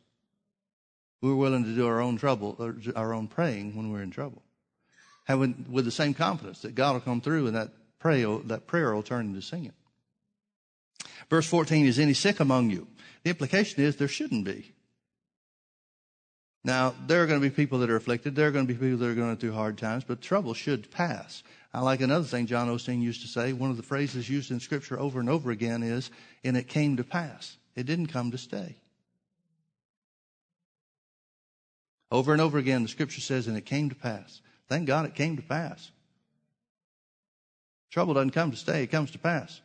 We're 1.21 1.37
willing 1.37 1.65
to 1.65 1.75
do 1.75 1.87
our 1.87 2.01
own 2.01 2.17
trouble, 2.17 2.57
our 2.97 3.15
own 3.15 3.29
praying 3.29 3.77
when 3.77 3.93
we're 3.93 4.03
in 4.03 4.11
trouble. 4.11 4.43
Having, 5.25 5.67
with 5.71 5.85
the 5.85 5.93
same 5.93 6.15
confidence 6.15 6.63
that 6.63 6.75
God 6.75 6.95
will 6.95 7.01
come 7.01 7.21
through 7.21 7.47
and 7.47 7.55
that 7.55 7.71
prayer, 8.01 8.39
that 8.47 8.67
prayer 8.67 8.93
will 8.93 9.05
turn 9.05 9.27
into 9.27 9.41
singing. 9.41 9.73
Verse 11.31 11.47
14, 11.47 11.87
is 11.87 12.01
any 12.01 12.15
sick 12.15 12.41
among 12.41 12.71
you? 12.71 12.89
The 13.23 13.31
implication 13.31 13.85
is 13.85 13.97
there 13.97 14.09
shouldn't 14.09 14.45
be. 14.45 14.73
Now, 16.65 16.95
there 17.07 17.23
are 17.23 17.27
going 17.27 17.41
to 17.41 17.49
be 17.49 17.55
people 17.55 17.79
that 17.81 17.91
are 17.91 17.97
afflicted. 17.97 18.35
There 18.35 18.49
are 18.49 18.51
going 18.51 18.67
to 18.67 18.73
be 18.73 18.79
people 18.79 18.99
that 18.99 19.09
are 19.09 19.15
going 19.15 19.37
through 19.37 19.53
hard 19.53 19.79
times, 19.79 20.05
but 20.05 20.21
trouble 20.21 20.55
should 20.55 20.91
pass. 20.91 21.43
I 21.75 21.81
like 21.81 22.03
another 22.03 22.25
thing 22.25 22.47
John 22.47 22.69
Osteen 22.69 23.01
used 23.01 23.23
to 23.23 23.29
say. 23.29 23.53
One 23.53 23.71
of 23.71 23.79
the 23.79 23.83
phrases 23.83 24.29
used 24.29 24.51
in 24.51 24.61
Scripture 24.61 25.01
over 25.01 25.21
and 25.21 25.31
over 25.31 25.51
again 25.51 25.83
is, 25.83 26.11
and 26.45 26.57
it 26.57 26.69
came 26.69 26.99
to 26.99 27.05
pass. 27.05 27.57
It 27.75 27.87
didn't 27.87 28.09
come 28.09 28.31
to 28.33 28.39
stay. 28.39 28.77
Over 32.11 32.33
and 32.33 32.43
over 32.43 32.59
again, 32.59 32.83
the 32.83 32.89
Scripture 32.89 33.23
says, 33.23 33.47
and 33.47 33.57
it 33.57 33.65
came 33.65 33.89
to 33.89 33.95
pass. 33.95 34.43
Thank 34.69 34.87
God 34.87 35.07
it 35.07 35.15
came 35.15 35.37
to 35.37 35.43
pass. 35.43 35.91
Trouble 37.91 38.15
doesn't 38.15 38.31
come 38.31 38.51
to 38.51 38.57
stay, 38.57 38.83
it 38.83 38.89
comes 38.89 39.11
to 39.13 39.19
pass. 39.19 39.61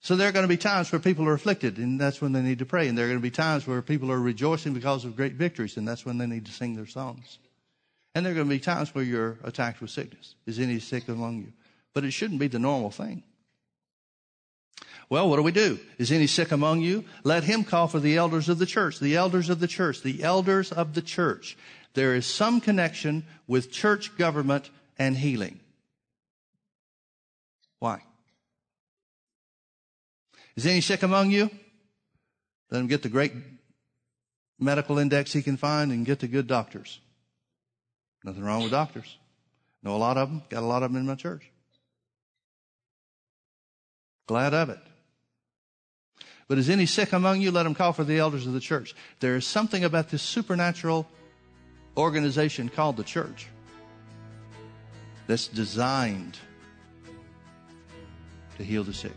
So 0.00 0.16
there 0.16 0.28
are 0.28 0.32
going 0.32 0.44
to 0.44 0.48
be 0.48 0.58
times 0.58 0.92
where 0.92 0.98
people 0.98 1.26
are 1.26 1.32
afflicted, 1.32 1.78
and 1.78 1.98
that's 1.98 2.20
when 2.20 2.32
they 2.32 2.42
need 2.42 2.58
to 2.58 2.66
pray. 2.66 2.88
And 2.88 2.98
there 2.98 3.06
are 3.06 3.08
going 3.08 3.18
to 3.18 3.22
be 3.22 3.30
times 3.30 3.66
where 3.66 3.80
people 3.80 4.12
are 4.12 4.20
rejoicing 4.20 4.74
because 4.74 5.06
of 5.06 5.16
great 5.16 5.32
victories, 5.32 5.78
and 5.78 5.88
that's 5.88 6.04
when 6.04 6.18
they 6.18 6.26
need 6.26 6.44
to 6.44 6.52
sing 6.52 6.76
their 6.76 6.86
songs. 6.86 7.38
And 8.14 8.24
there 8.24 8.32
are 8.32 8.34
going 8.34 8.46
to 8.46 8.54
be 8.54 8.60
times 8.60 8.94
where 8.94 9.04
you're 9.04 9.38
attacked 9.42 9.80
with 9.80 9.90
sickness. 9.90 10.36
Is 10.46 10.60
any 10.60 10.78
sick 10.78 11.08
among 11.08 11.38
you? 11.38 11.52
But 11.92 12.04
it 12.04 12.12
shouldn't 12.12 12.40
be 12.40 12.48
the 12.48 12.58
normal 12.58 12.90
thing. 12.90 13.24
Well, 15.10 15.28
what 15.28 15.36
do 15.36 15.42
we 15.42 15.52
do? 15.52 15.78
Is 15.98 16.12
any 16.12 16.26
sick 16.26 16.52
among 16.52 16.80
you? 16.80 17.04
Let 17.24 17.44
him 17.44 17.64
call 17.64 17.88
for 17.88 18.00
the 18.00 18.16
elders 18.16 18.48
of 18.48 18.58
the 18.58 18.66
church. 18.66 19.00
The 19.00 19.16
elders 19.16 19.50
of 19.50 19.60
the 19.60 19.66
church. 19.66 20.02
The 20.02 20.22
elders 20.22 20.72
of 20.72 20.94
the 20.94 21.02
church. 21.02 21.56
There 21.94 22.14
is 22.14 22.26
some 22.26 22.60
connection 22.60 23.24
with 23.46 23.70
church 23.70 24.16
government 24.16 24.70
and 24.98 25.16
healing. 25.16 25.60
Why? 27.80 28.02
Is 30.56 30.66
any 30.66 30.80
sick 30.80 31.02
among 31.02 31.30
you? 31.30 31.50
Let 32.70 32.80
him 32.80 32.86
get 32.86 33.02
the 33.02 33.08
great 33.08 33.32
medical 34.58 34.98
index 34.98 35.32
he 35.32 35.42
can 35.42 35.56
find 35.56 35.92
and 35.92 36.06
get 36.06 36.20
the 36.20 36.28
good 36.28 36.46
doctors. 36.46 37.00
Nothing 38.24 38.42
wrong 38.42 38.62
with 38.62 38.72
doctors. 38.72 39.18
Know 39.82 39.94
a 39.94 39.98
lot 39.98 40.16
of 40.16 40.30
them. 40.30 40.42
Got 40.48 40.62
a 40.62 40.66
lot 40.66 40.82
of 40.82 40.90
them 40.90 41.00
in 41.00 41.06
my 41.06 41.14
church. 41.14 41.50
Glad 44.26 44.54
of 44.54 44.70
it. 44.70 44.78
But 46.48 46.58
is 46.58 46.70
any 46.70 46.86
sick 46.86 47.12
among 47.12 47.42
you? 47.42 47.50
Let 47.50 47.66
him 47.66 47.74
call 47.74 47.92
for 47.92 48.04
the 48.04 48.18
elders 48.18 48.46
of 48.46 48.54
the 48.54 48.60
church. 48.60 48.94
There 49.20 49.36
is 49.36 49.46
something 49.46 49.84
about 49.84 50.08
this 50.10 50.22
supernatural 50.22 51.06
organization 51.96 52.68
called 52.68 52.96
the 52.96 53.04
church 53.04 53.46
that's 55.26 55.46
designed 55.46 56.38
to 58.56 58.64
heal 58.64 58.84
the 58.84 58.94
sick. 58.94 59.12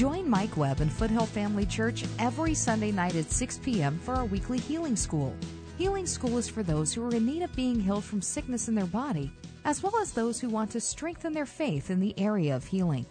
Join 0.00 0.30
Mike 0.30 0.56
Webb 0.56 0.80
and 0.80 0.90
Foothill 0.90 1.26
Family 1.26 1.66
Church 1.66 2.06
every 2.18 2.54
Sunday 2.54 2.90
night 2.90 3.14
at 3.16 3.30
6 3.30 3.58
p.m. 3.58 3.98
for 3.98 4.14
our 4.14 4.24
weekly 4.24 4.56
healing 4.56 4.96
school. 4.96 5.36
Healing 5.76 6.06
school 6.06 6.38
is 6.38 6.48
for 6.48 6.62
those 6.62 6.94
who 6.94 7.04
are 7.04 7.14
in 7.14 7.26
need 7.26 7.42
of 7.42 7.54
being 7.54 7.78
healed 7.78 8.04
from 8.04 8.22
sickness 8.22 8.66
in 8.66 8.74
their 8.74 8.86
body, 8.86 9.30
as 9.66 9.82
well 9.82 9.94
as 9.98 10.12
those 10.12 10.40
who 10.40 10.48
want 10.48 10.70
to 10.70 10.80
strengthen 10.80 11.34
their 11.34 11.44
faith 11.44 11.90
in 11.90 12.00
the 12.00 12.18
area 12.18 12.56
of 12.56 12.64
healing. 12.64 13.04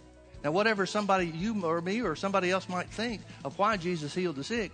Now, 0.43 0.49
whatever 0.49 0.87
somebody, 0.87 1.27
you 1.27 1.63
or 1.63 1.79
me 1.79 2.01
or 2.01 2.15
somebody 2.15 2.49
else 2.49 2.67
might 2.67 2.89
think 2.89 3.21
of 3.45 3.59
why 3.59 3.77
Jesus 3.77 4.15
healed 4.15 4.37
the 4.37 4.43
sick, 4.43 4.71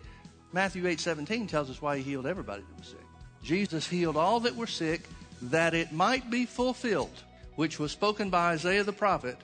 Matthew 0.53 0.87
8 0.87 1.01
17 1.01 1.47
tells 1.47 1.69
us 1.69 1.81
why 1.81 1.97
he 1.97 2.03
healed 2.03 2.27
everybody 2.27 2.61
that 2.61 2.79
was 2.79 2.87
sick. 2.87 3.05
Jesus 3.43 3.85
healed 3.85 4.15
all 4.15 4.39
that 4.39 4.55
were 4.55 4.67
sick 4.67 5.01
that 5.41 5.73
it 5.73 5.91
might 5.91 6.31
be 6.31 6.45
fulfilled, 6.45 7.23
which 7.55 7.77
was 7.77 7.91
spoken 7.91 8.29
by 8.29 8.53
Isaiah 8.53 8.85
the 8.85 8.93
prophet 8.93 9.37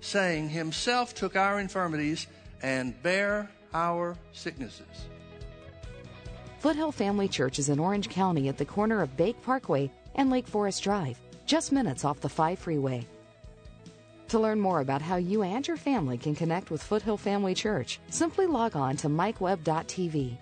saying, 0.00 0.48
Himself 0.48 1.14
took 1.14 1.36
our 1.36 1.60
infirmities 1.60 2.26
and 2.62 3.00
bare 3.02 3.50
our 3.72 4.16
sicknesses. 4.32 5.06
Foothill 6.58 6.92
Family 6.92 7.28
Church 7.28 7.58
is 7.58 7.68
in 7.68 7.78
Orange 7.78 8.08
County 8.08 8.48
at 8.48 8.58
the 8.58 8.64
corner 8.64 9.00
of 9.00 9.16
Bake 9.16 9.40
Parkway 9.42 9.90
and 10.14 10.28
Lake 10.28 10.46
Forest 10.46 10.82
Drive, 10.82 11.18
just 11.46 11.72
minutes 11.72 12.04
off 12.04 12.20
the 12.20 12.28
5 12.28 12.58
freeway. 12.58 13.06
To 14.28 14.38
learn 14.38 14.60
more 14.60 14.80
about 14.80 15.02
how 15.02 15.16
you 15.16 15.42
and 15.42 15.66
your 15.66 15.76
family 15.76 16.18
can 16.18 16.34
connect 16.34 16.70
with 16.70 16.82
Foothill 16.82 17.16
Family 17.16 17.54
Church, 17.54 17.98
simply 18.10 18.46
log 18.46 18.76
on 18.76 18.96
to 18.98 19.08
mikewebb.tv. 19.08 20.36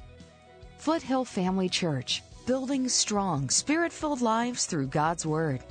Foothill 0.76 1.24
Family 1.24 1.68
Church, 1.68 2.22
building 2.46 2.88
strong, 2.88 3.48
spirit 3.48 3.92
filled 3.92 4.20
lives 4.20 4.66
through 4.66 4.88
God's 4.88 5.24
Word. 5.24 5.62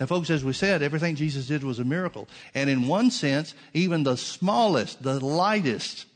And 0.00 0.08
folks, 0.08 0.30
as 0.30 0.44
we 0.44 0.52
said, 0.52 0.82
everything 0.82 1.14
Jesus 1.14 1.46
did 1.46 1.62
was 1.62 1.78
a 1.78 1.84
miracle. 1.84 2.28
And 2.54 2.68
in 2.68 2.88
one 2.88 3.10
sense, 3.10 3.54
even 3.72 4.02
the 4.02 4.16
smallest, 4.16 5.02
the 5.02 5.24
lightest, 5.24 6.06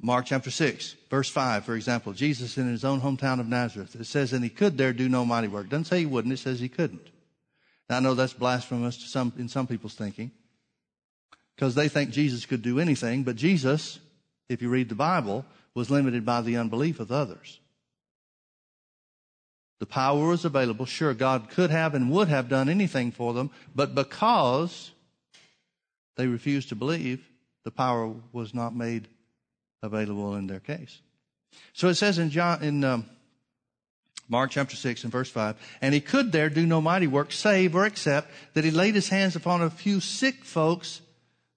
Mark 0.00 0.26
chapter 0.26 0.50
6, 0.50 0.96
verse 1.10 1.28
5, 1.28 1.64
for 1.64 1.74
example, 1.74 2.12
Jesus 2.12 2.58
in 2.58 2.70
his 2.70 2.84
own 2.84 3.00
hometown 3.00 3.40
of 3.40 3.48
Nazareth, 3.48 3.94
it 3.94 4.04
says, 4.04 4.32
and 4.32 4.44
he 4.44 4.50
could 4.50 4.76
there 4.76 4.92
do 4.92 5.08
no 5.08 5.24
mighty 5.24 5.48
work. 5.48 5.68
Doesn't 5.68 5.86
say 5.86 6.00
he 6.00 6.06
wouldn't, 6.06 6.34
it 6.34 6.38
says 6.38 6.60
he 6.60 6.68
couldn't. 6.68 7.08
Now 7.88 7.98
I 7.98 8.00
know 8.00 8.14
that's 8.14 8.32
blasphemous 8.32 8.98
to 8.98 9.08
some, 9.08 9.32
in 9.38 9.48
some 9.48 9.66
people's 9.66 9.94
thinking, 9.94 10.32
because 11.54 11.74
they 11.74 11.88
think 11.88 12.10
Jesus 12.10 12.44
could 12.44 12.62
do 12.62 12.78
anything, 12.78 13.22
but 13.22 13.36
Jesus, 13.36 13.98
if 14.48 14.60
you 14.60 14.68
read 14.68 14.88
the 14.88 14.94
Bible, 14.94 15.44
was 15.74 15.90
limited 15.90 16.24
by 16.24 16.42
the 16.42 16.56
unbelief 16.56 17.00
of 17.00 17.10
others. 17.12 17.60
The 19.78 19.86
power 19.86 20.28
was 20.28 20.44
available. 20.44 20.86
Sure, 20.86 21.12
God 21.12 21.50
could 21.50 21.70
have 21.70 21.94
and 21.94 22.10
would 22.10 22.28
have 22.28 22.48
done 22.48 22.68
anything 22.68 23.12
for 23.12 23.34
them, 23.34 23.50
but 23.74 23.94
because 23.94 24.90
they 26.16 26.26
refused 26.26 26.70
to 26.70 26.74
believe, 26.74 27.28
the 27.64 27.70
power 27.70 28.14
was 28.32 28.54
not 28.54 28.74
made 28.74 29.08
available 29.82 30.34
in 30.36 30.46
their 30.46 30.60
case. 30.60 31.00
So 31.72 31.88
it 31.88 31.94
says 31.94 32.18
in 32.18 32.30
John, 32.30 32.62
in 32.62 32.84
um, 32.84 33.06
Mark 34.28 34.50
chapter 34.50 34.76
6 34.76 35.04
and 35.04 35.12
verse 35.12 35.30
5, 35.30 35.56
and 35.82 35.92
he 35.92 36.00
could 36.00 36.32
there 36.32 36.48
do 36.48 36.66
no 36.66 36.80
mighty 36.80 37.06
work, 37.06 37.32
save 37.32 37.74
or 37.74 37.84
except 37.84 38.30
that 38.54 38.64
he 38.64 38.70
laid 38.70 38.94
his 38.94 39.10
hands 39.10 39.36
upon 39.36 39.62
a 39.62 39.70
few 39.70 40.00
sick 40.00 40.44
folks. 40.44 41.02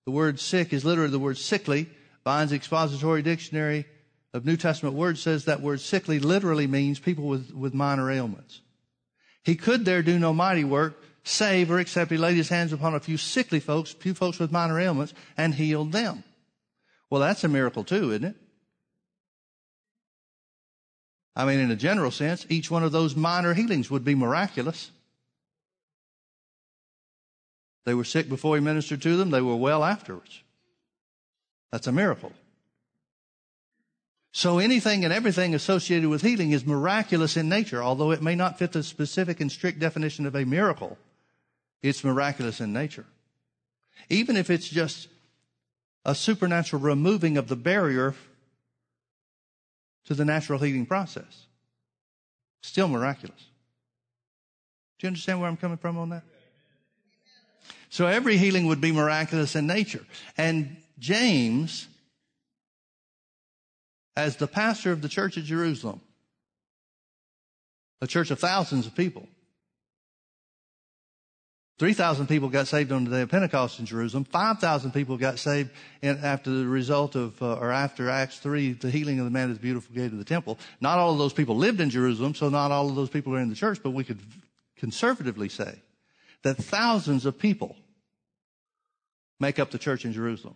The 0.06 0.12
word 0.12 0.40
sick 0.40 0.74
is 0.74 0.84
literally 0.84 1.12
the 1.12 1.20
word 1.20 1.38
sickly. 1.38 1.90
Vine's 2.26 2.52
expository 2.52 3.22
dictionary 3.22 3.86
of 4.34 4.46
New 4.46 4.58
Testament 4.58 4.96
words 4.96 5.22
says 5.22 5.46
that 5.46 5.62
word 5.62 5.80
sickly 5.80 6.20
literally 6.20 6.68
means 6.68 7.00
people 7.00 7.26
with, 7.26 7.52
with 7.52 7.74
minor 7.74 8.12
ailments. 8.12 8.62
He 9.44 9.56
could 9.56 9.86
there 9.86 10.04
do 10.04 10.20
no 10.20 10.34
mighty 10.34 10.64
work 10.64 11.02
save 11.24 11.72
or 11.72 11.80
except 11.80 12.12
he 12.12 12.18
laid 12.18 12.38
his 12.38 12.50
hands 12.50 12.74
upon 12.74 12.96
a 12.96 13.00
few 13.00 13.18
sickly 13.18 13.60
folks, 13.60 13.92
few 13.92 14.14
folks 14.14 14.40
with 14.40 14.52
minor 14.52 14.80
ailments, 14.80 15.14
and 15.38 15.54
healed 15.54 15.92
them. 15.92 16.24
Well, 17.10 17.22
that's 17.22 17.44
a 17.44 17.48
miracle 17.48 17.84
too, 17.84 18.12
isn't 18.12 18.26
it? 18.26 18.36
I 21.36 21.46
mean, 21.46 21.60
in 21.60 21.72
a 21.72 21.76
general 21.76 22.12
sense, 22.12 22.46
each 22.50 22.70
one 22.70 22.84
of 22.84 22.92
those 22.92 23.16
minor 23.16 23.54
healings 23.54 23.90
would 23.90 24.04
be 24.04 24.16
miraculous. 24.16 24.92
They 27.86 27.94
were 27.94 28.04
sick 28.04 28.28
before 28.28 28.56
he 28.56 28.62
ministered 28.62 29.02
to 29.04 29.18
them, 29.18 29.32
they 29.32 29.42
were 29.42 29.56
well 29.56 29.84
afterwards. 29.84 30.44
That's 31.72 31.88
a 31.88 31.92
miracle. 31.92 32.34
So 34.32 34.60
anything 34.60 35.04
and 35.04 35.14
everything 35.14 35.56
associated 35.56 36.10
with 36.10 36.22
healing 36.22 36.52
is 36.52 36.66
miraculous 36.66 37.36
in 37.36 37.50
nature, 37.50 37.82
although 37.82 38.12
it 38.12 38.22
may 38.22 38.36
not 38.36 38.60
fit 38.60 38.74
the 38.74 38.84
specific 38.84 39.42
and 39.42 39.52
strict 39.52 39.80
definition 39.80 40.26
of 40.26 40.36
a 40.36 40.46
miracle. 40.46 40.98
It's 41.82 42.04
miraculous 42.04 42.62
in 42.62 42.72
nature. 42.72 43.06
Even 44.10 44.38
if 44.38 44.50
it's 44.50 44.70
just 44.70 45.08
a 46.06 46.16
supernatural 46.16 46.82
removing 46.82 47.38
of 47.38 47.48
the 47.48 47.56
barrier 47.56 48.16
to 50.06 50.14
the 50.14 50.26
natural 50.26 50.60
healing 50.60 50.86
process. 50.86 51.46
Still 52.62 52.88
miraculous. 52.88 53.40
Do 54.98 55.06
you 55.06 55.10
understand 55.10 55.40
where 55.40 55.50
I'm 55.50 55.58
coming 55.58 55.78
from 55.78 55.98
on 55.98 56.10
that? 56.10 56.24
So 57.90 58.08
every 58.08 58.38
healing 58.38 58.66
would 58.66 58.82
be 58.82 58.92
miraculous 58.92 59.56
in 59.56 59.68
nature. 59.68 60.06
And 60.38 60.78
James, 60.98 61.88
as 64.16 64.38
the 64.38 64.48
pastor 64.48 64.92
of 64.92 65.01
the 65.01 65.10
church 65.10 65.38
at 65.38 65.44
Jerusalem, 65.44 66.01
a 68.01 68.08
church 68.08 68.32
of 68.32 68.39
thousands 68.39 68.88
of 68.88 68.96
people, 68.96 69.28
3,000 71.80 72.28
people 72.28 72.50
got 72.50 72.68
saved 72.68 72.92
on 72.92 73.06
the 73.06 73.10
day 73.10 73.22
of 73.22 73.30
Pentecost 73.30 73.80
in 73.80 73.86
Jerusalem. 73.86 74.25
5,000 74.25 74.92
people 74.92 75.18
got 75.18 75.39
saved 75.39 75.72
after 76.04 76.50
the 76.50 76.68
result 76.68 77.16
of, 77.16 77.42
uh, 77.42 77.54
or 77.54 77.72
after 77.72 78.10
Acts 78.10 78.38
3, 78.39 78.74
the 78.74 78.92
healing 78.92 79.18
of 79.20 79.25
the 79.25 79.32
man 79.32 79.50
at 79.50 79.54
the 79.54 79.62
beautiful 79.62 79.96
gate 79.96 80.12
of 80.12 80.18
the 80.18 80.25
temple. 80.25 80.60
Not 80.82 81.00
all 81.00 81.13
of 81.13 81.18
those 81.18 81.32
people 81.32 81.56
lived 81.56 81.80
in 81.80 81.89
Jerusalem, 81.89 82.36
so 82.36 82.50
not 82.50 82.72
all 82.72 82.89
of 82.89 82.96
those 82.96 83.10
people 83.10 83.34
are 83.34 83.39
in 83.39 83.48
the 83.48 83.56
church, 83.56 83.80
but 83.82 83.92
we 83.92 84.04
could 84.04 84.20
conservatively 84.75 85.48
say 85.48 85.82
that 86.44 86.58
thousands 86.58 87.25
of 87.25 87.39
people 87.39 87.78
make 89.39 89.58
up 89.58 89.72
the 89.72 89.80
church 89.80 90.04
in 90.04 90.12
Jerusalem. 90.12 90.56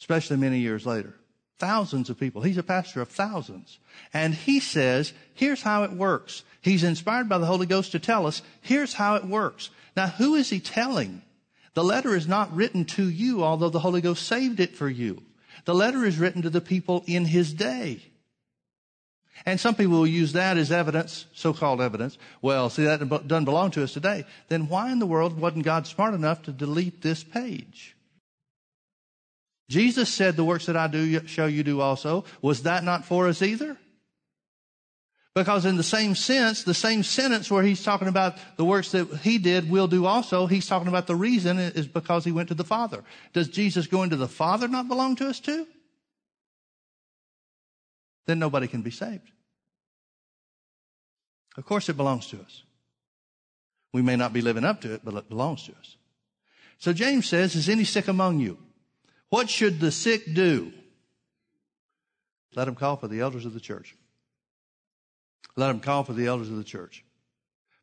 Especially 0.00 0.38
many 0.38 0.58
years 0.58 0.84
later. 0.84 1.14
Thousands 1.60 2.08
of 2.08 2.18
people. 2.18 2.40
He's 2.40 2.56
a 2.56 2.62
pastor 2.62 3.02
of 3.02 3.08
thousands. 3.10 3.78
And 4.14 4.34
he 4.34 4.60
says, 4.60 5.12
here's 5.34 5.60
how 5.60 5.84
it 5.84 5.92
works. 5.92 6.42
He's 6.62 6.82
inspired 6.82 7.28
by 7.28 7.36
the 7.36 7.44
Holy 7.44 7.66
Ghost 7.66 7.92
to 7.92 7.98
tell 7.98 8.26
us, 8.26 8.40
here's 8.62 8.94
how 8.94 9.16
it 9.16 9.26
works. 9.26 9.68
Now, 9.94 10.06
who 10.06 10.36
is 10.36 10.48
he 10.48 10.58
telling? 10.58 11.20
The 11.74 11.84
letter 11.84 12.16
is 12.16 12.26
not 12.26 12.56
written 12.56 12.86
to 12.86 13.08
you, 13.08 13.44
although 13.44 13.68
the 13.68 13.78
Holy 13.78 14.00
Ghost 14.00 14.26
saved 14.26 14.58
it 14.58 14.74
for 14.74 14.88
you. 14.88 15.22
The 15.66 15.74
letter 15.74 16.06
is 16.06 16.18
written 16.18 16.40
to 16.42 16.50
the 16.50 16.62
people 16.62 17.04
in 17.06 17.26
his 17.26 17.52
day. 17.52 18.00
And 19.44 19.60
some 19.60 19.74
people 19.74 19.98
will 19.98 20.06
use 20.06 20.32
that 20.32 20.56
as 20.56 20.72
evidence, 20.72 21.26
so-called 21.34 21.82
evidence. 21.82 22.16
Well, 22.40 22.70
see, 22.70 22.84
that 22.84 23.06
doesn't 23.06 23.44
belong 23.44 23.70
to 23.72 23.82
us 23.82 23.92
today. 23.92 24.24
Then 24.48 24.68
why 24.68 24.92
in 24.92 24.98
the 24.98 25.06
world 25.06 25.38
wasn't 25.38 25.64
God 25.64 25.86
smart 25.86 26.14
enough 26.14 26.42
to 26.44 26.52
delete 26.52 27.02
this 27.02 27.22
page? 27.22 27.96
Jesus 29.70 30.12
said, 30.12 30.34
the 30.34 30.42
works 30.42 30.66
that 30.66 30.76
I 30.76 30.88
do 30.88 31.24
shall 31.28 31.48
you 31.48 31.62
do 31.62 31.80
also. 31.80 32.24
Was 32.42 32.64
that 32.64 32.82
not 32.82 33.04
for 33.04 33.28
us 33.28 33.40
either? 33.40 33.78
Because 35.32 35.64
in 35.64 35.76
the 35.76 35.84
same 35.84 36.16
sense, 36.16 36.64
the 36.64 36.74
same 36.74 37.04
sentence 37.04 37.52
where 37.52 37.62
he's 37.62 37.84
talking 37.84 38.08
about 38.08 38.34
the 38.56 38.64
works 38.64 38.90
that 38.90 39.06
he 39.18 39.38
did 39.38 39.70
will 39.70 39.86
do 39.86 40.06
also, 40.06 40.48
he's 40.48 40.66
talking 40.66 40.88
about 40.88 41.06
the 41.06 41.14
reason 41.14 41.60
is 41.60 41.86
because 41.86 42.24
he 42.24 42.32
went 42.32 42.48
to 42.48 42.54
the 42.54 42.64
Father. 42.64 43.04
Does 43.32 43.46
Jesus 43.46 43.86
going 43.86 44.10
to 44.10 44.16
the 44.16 44.26
Father 44.26 44.66
not 44.66 44.88
belong 44.88 45.14
to 45.16 45.28
us 45.28 45.38
too? 45.38 45.68
Then 48.26 48.40
nobody 48.40 48.66
can 48.66 48.82
be 48.82 48.90
saved. 48.90 49.30
Of 51.56 51.64
course 51.64 51.88
it 51.88 51.96
belongs 51.96 52.26
to 52.30 52.40
us. 52.40 52.64
We 53.92 54.02
may 54.02 54.16
not 54.16 54.32
be 54.32 54.40
living 54.40 54.64
up 54.64 54.80
to 54.80 54.94
it, 54.94 55.02
but 55.04 55.14
it 55.14 55.28
belongs 55.28 55.62
to 55.66 55.72
us. 55.78 55.96
So 56.78 56.92
James 56.92 57.28
says, 57.28 57.54
is 57.54 57.68
any 57.68 57.84
sick 57.84 58.08
among 58.08 58.40
you? 58.40 58.58
What 59.30 59.48
should 59.48 59.80
the 59.80 59.92
sick 59.92 60.34
do? 60.34 60.72
Let 62.54 62.66
them 62.66 62.74
call 62.74 62.96
for 62.96 63.08
the 63.08 63.20
elders 63.20 63.46
of 63.46 63.54
the 63.54 63.60
church. 63.60 63.96
Let 65.56 65.68
them 65.68 65.80
call 65.80 66.04
for 66.04 66.12
the 66.12 66.26
elders 66.26 66.50
of 66.50 66.56
the 66.56 66.64
church. 66.64 67.04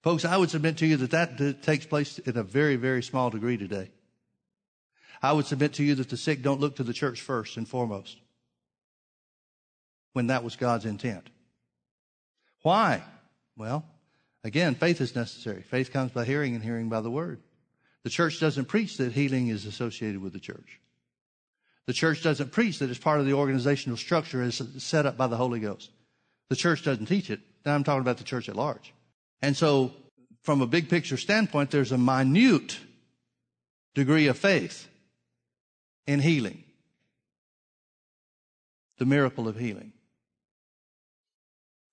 Folks, 0.04 0.26
I 0.26 0.38
would 0.38 0.50
submit 0.50 0.78
to 0.78 0.86
you 0.86 0.98
that 0.98 1.12
that 1.12 1.64
takes 1.64 1.86
place 1.86 2.20
in 2.20 2.38
a 2.38 2.44
very, 2.44 2.76
very 2.76 3.02
small 3.02 3.30
degree 3.30 3.58
today. 3.58 3.90
I 5.22 5.32
would 5.34 5.46
submit 5.46 5.74
to 5.74 5.84
you 5.84 5.96
that 5.96 6.10
the 6.10 6.18
sick 6.18 6.42
don't 6.42 6.60
look 6.60 6.76
to 6.76 6.84
the 6.84 6.94
church 6.94 7.22
first 7.22 7.58
and 7.58 7.68
foremost 7.68 8.18
when 10.14 10.28
that 10.28 10.44
was 10.44 10.56
God's 10.56 10.86
intent. 10.86 11.30
Why? 12.62 13.04
Well, 13.56 13.86
again, 14.44 14.76
faith 14.76 15.00
is 15.02 15.16
necessary. 15.16 15.62
Faith 15.62 15.92
comes 15.92 16.12
by 16.12 16.26
hearing 16.26 16.56
and 16.56 16.64
hearing 16.64 16.90
by 16.90 17.02
the 17.02 17.12
word. 17.12 17.40
The 18.04 18.10
church 18.10 18.40
doesn't 18.40 18.66
preach 18.66 18.98
that 18.98 19.14
healing 19.14 19.48
is 19.48 19.66
associated 19.66 20.22
with 20.22 20.34
the 20.34 20.40
church. 20.40 20.80
The 21.88 21.94
church 21.94 22.22
doesn't 22.22 22.52
preach 22.52 22.80
that 22.80 22.90
it's 22.90 23.00
part 23.00 23.22
of 23.22 23.26
the 23.26 23.34
organizational 23.34 23.98
structure 23.98 24.42
as 24.42 24.62
set 24.78 25.06
up 25.06 25.18
by 25.18 25.28
the 25.28 25.38
Holy 25.38 25.62
Ghost. 25.62 25.90
The 26.50 26.56
church 26.56 26.84
doesn't 26.84 27.06
teach 27.06 27.30
it. 27.30 27.40
Now 27.66 27.76
I'm 27.76 27.84
talking 27.84 28.02
about 28.02 28.18
the 28.18 28.24
church 28.24 28.50
at 28.50 28.56
large. 28.56 28.94
And 29.42 29.56
so, 29.56 29.94
from 30.44 30.62
a 30.62 30.68
big 30.68 30.90
picture 30.90 31.18
standpoint, 31.18 31.72
there's 31.72 31.92
a 31.92 31.98
minute 31.98 32.78
degree 33.96 34.28
of 34.28 34.38
faith 34.38 34.88
in 36.06 36.20
healing. 36.20 36.64
The 38.98 39.06
miracle 39.06 39.48
of 39.48 39.58
healing. 39.58 39.94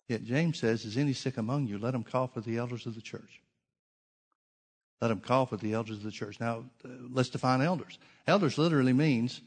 Yet 0.08 0.24
James 0.24 0.58
says, 0.58 0.84
Is 0.84 0.96
any 0.96 1.12
sick 1.12 1.36
among 1.36 1.66
you? 1.66 1.78
Let 1.78 1.94
him 1.94 2.02
call 2.02 2.26
for 2.26 2.40
the 2.40 2.58
elders 2.58 2.86
of 2.86 2.94
the 2.94 3.00
church. 3.00 3.42
Let 5.00 5.10
him 5.10 5.20
call 5.20 5.46
for 5.46 5.56
the 5.56 5.72
elders 5.74 5.98
of 5.98 6.02
the 6.02 6.10
church. 6.10 6.40
Now, 6.40 6.64
uh, 6.84 6.88
let's 7.10 7.28
define 7.28 7.60
elders. 7.60 7.98
Elders 8.26 8.58
literally 8.58 8.92
means 8.92 9.40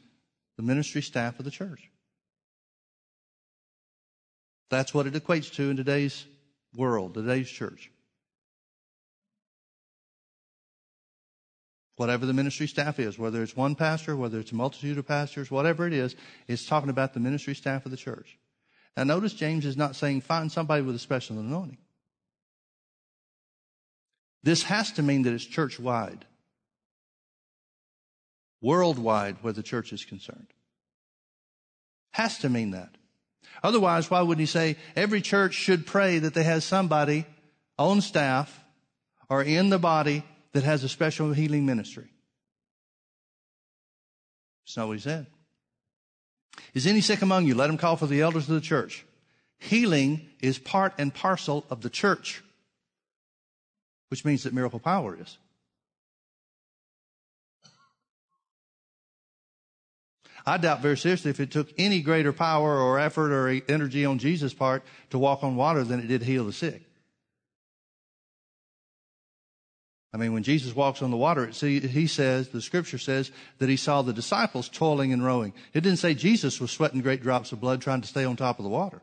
the 0.58 0.62
ministry 0.64 1.00
staff 1.00 1.38
of 1.38 1.44
the 1.44 1.50
church. 1.50 1.88
That's 4.70 4.92
what 4.92 5.06
it 5.06 5.14
equates 5.14 5.54
to 5.54 5.70
in 5.70 5.76
today's 5.76 6.26
world, 6.76 7.14
today's 7.14 7.48
church. 7.48 7.90
Whatever 11.96 12.26
the 12.26 12.32
ministry 12.32 12.66
staff 12.66 12.98
is, 12.98 13.18
whether 13.18 13.42
it's 13.42 13.56
one 13.56 13.76
pastor, 13.76 14.16
whether 14.16 14.38
it's 14.40 14.52
a 14.52 14.56
multitude 14.56 14.98
of 14.98 15.06
pastors, 15.06 15.50
whatever 15.50 15.86
it 15.86 15.92
is, 15.92 16.16
it's 16.48 16.66
talking 16.66 16.90
about 16.90 17.14
the 17.14 17.20
ministry 17.20 17.54
staff 17.54 17.84
of 17.84 17.92
the 17.92 17.96
church. 17.96 18.36
Now 18.96 19.04
notice 19.04 19.34
James 19.34 19.64
is 19.64 19.76
not 19.76 19.96
saying 19.96 20.22
find 20.22 20.50
somebody 20.50 20.82
with 20.82 20.96
a 20.96 21.00
special 21.00 21.38
anointing. 21.38 21.78
This 24.42 24.64
has 24.64 24.92
to 24.92 25.02
mean 25.02 25.22
that 25.22 25.32
it's 25.32 25.44
church 25.44 25.78
wide 25.78 26.24
worldwide 28.60 29.36
where 29.42 29.52
the 29.52 29.62
church 29.62 29.92
is 29.92 30.04
concerned. 30.04 30.48
Has 32.12 32.38
to 32.38 32.48
mean 32.48 32.72
that. 32.72 32.96
Otherwise, 33.62 34.10
why 34.10 34.22
would 34.22 34.38
he 34.38 34.46
say 34.46 34.76
every 34.96 35.20
church 35.20 35.54
should 35.54 35.86
pray 35.86 36.18
that 36.18 36.34
they 36.34 36.44
have 36.44 36.62
somebody 36.62 37.26
on 37.78 38.00
staff 38.00 38.64
or 39.28 39.42
in 39.42 39.68
the 39.68 39.78
body 39.78 40.22
that 40.52 40.64
has 40.64 40.84
a 40.84 40.88
special 40.88 41.32
healing 41.32 41.66
ministry? 41.66 42.08
That's 44.64 44.76
not 44.76 44.88
what 44.88 44.96
he 44.96 45.02
said. 45.02 45.26
Is 46.74 46.86
any 46.86 47.00
sick 47.00 47.22
among 47.22 47.46
you? 47.46 47.54
Let 47.54 47.70
him 47.70 47.78
call 47.78 47.96
for 47.96 48.06
the 48.06 48.20
elders 48.20 48.48
of 48.48 48.54
the 48.54 48.60
church. 48.60 49.04
Healing 49.58 50.28
is 50.40 50.58
part 50.58 50.94
and 50.98 51.12
parcel 51.12 51.64
of 51.70 51.80
the 51.80 51.90
church, 51.90 52.42
which 54.08 54.24
means 54.24 54.44
that 54.44 54.52
miracle 54.52 54.78
power 54.78 55.16
is. 55.20 55.38
I 60.46 60.56
doubt 60.56 60.80
very 60.80 60.96
seriously 60.96 61.30
if 61.30 61.40
it 61.40 61.50
took 61.50 61.68
any 61.78 62.00
greater 62.00 62.32
power 62.32 62.78
or 62.78 62.98
effort 62.98 63.32
or 63.32 63.48
energy 63.68 64.04
on 64.04 64.18
Jesus' 64.18 64.54
part 64.54 64.82
to 65.10 65.18
walk 65.18 65.42
on 65.44 65.56
water 65.56 65.84
than 65.84 66.00
it 66.00 66.06
did 66.08 66.22
heal 66.22 66.44
the 66.44 66.52
sick. 66.52 66.82
I 70.12 70.16
mean, 70.16 70.32
when 70.32 70.42
Jesus 70.42 70.74
walks 70.74 71.02
on 71.02 71.10
the 71.10 71.18
water, 71.18 71.52
see, 71.52 71.80
he 71.80 72.06
says, 72.06 72.48
the 72.48 72.62
scripture 72.62 72.96
says 72.96 73.30
that 73.58 73.68
he 73.68 73.76
saw 73.76 74.00
the 74.00 74.14
disciples 74.14 74.68
toiling 74.68 75.12
and 75.12 75.22
rowing. 75.22 75.52
It 75.74 75.82
didn't 75.82 75.98
say 75.98 76.14
Jesus 76.14 76.60
was 76.60 76.70
sweating 76.70 77.02
great 77.02 77.22
drops 77.22 77.52
of 77.52 77.60
blood 77.60 77.82
trying 77.82 78.00
to 78.00 78.08
stay 78.08 78.24
on 78.24 78.36
top 78.36 78.58
of 78.58 78.62
the 78.62 78.70
water. 78.70 79.02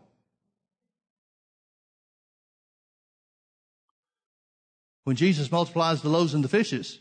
When 5.04 5.15
Jesus 5.15 5.52
multiplies 5.52 6.02
the 6.02 6.10
loaves 6.10 6.34
and 6.34 6.43
the 6.43 6.50
fishes, 6.50 7.00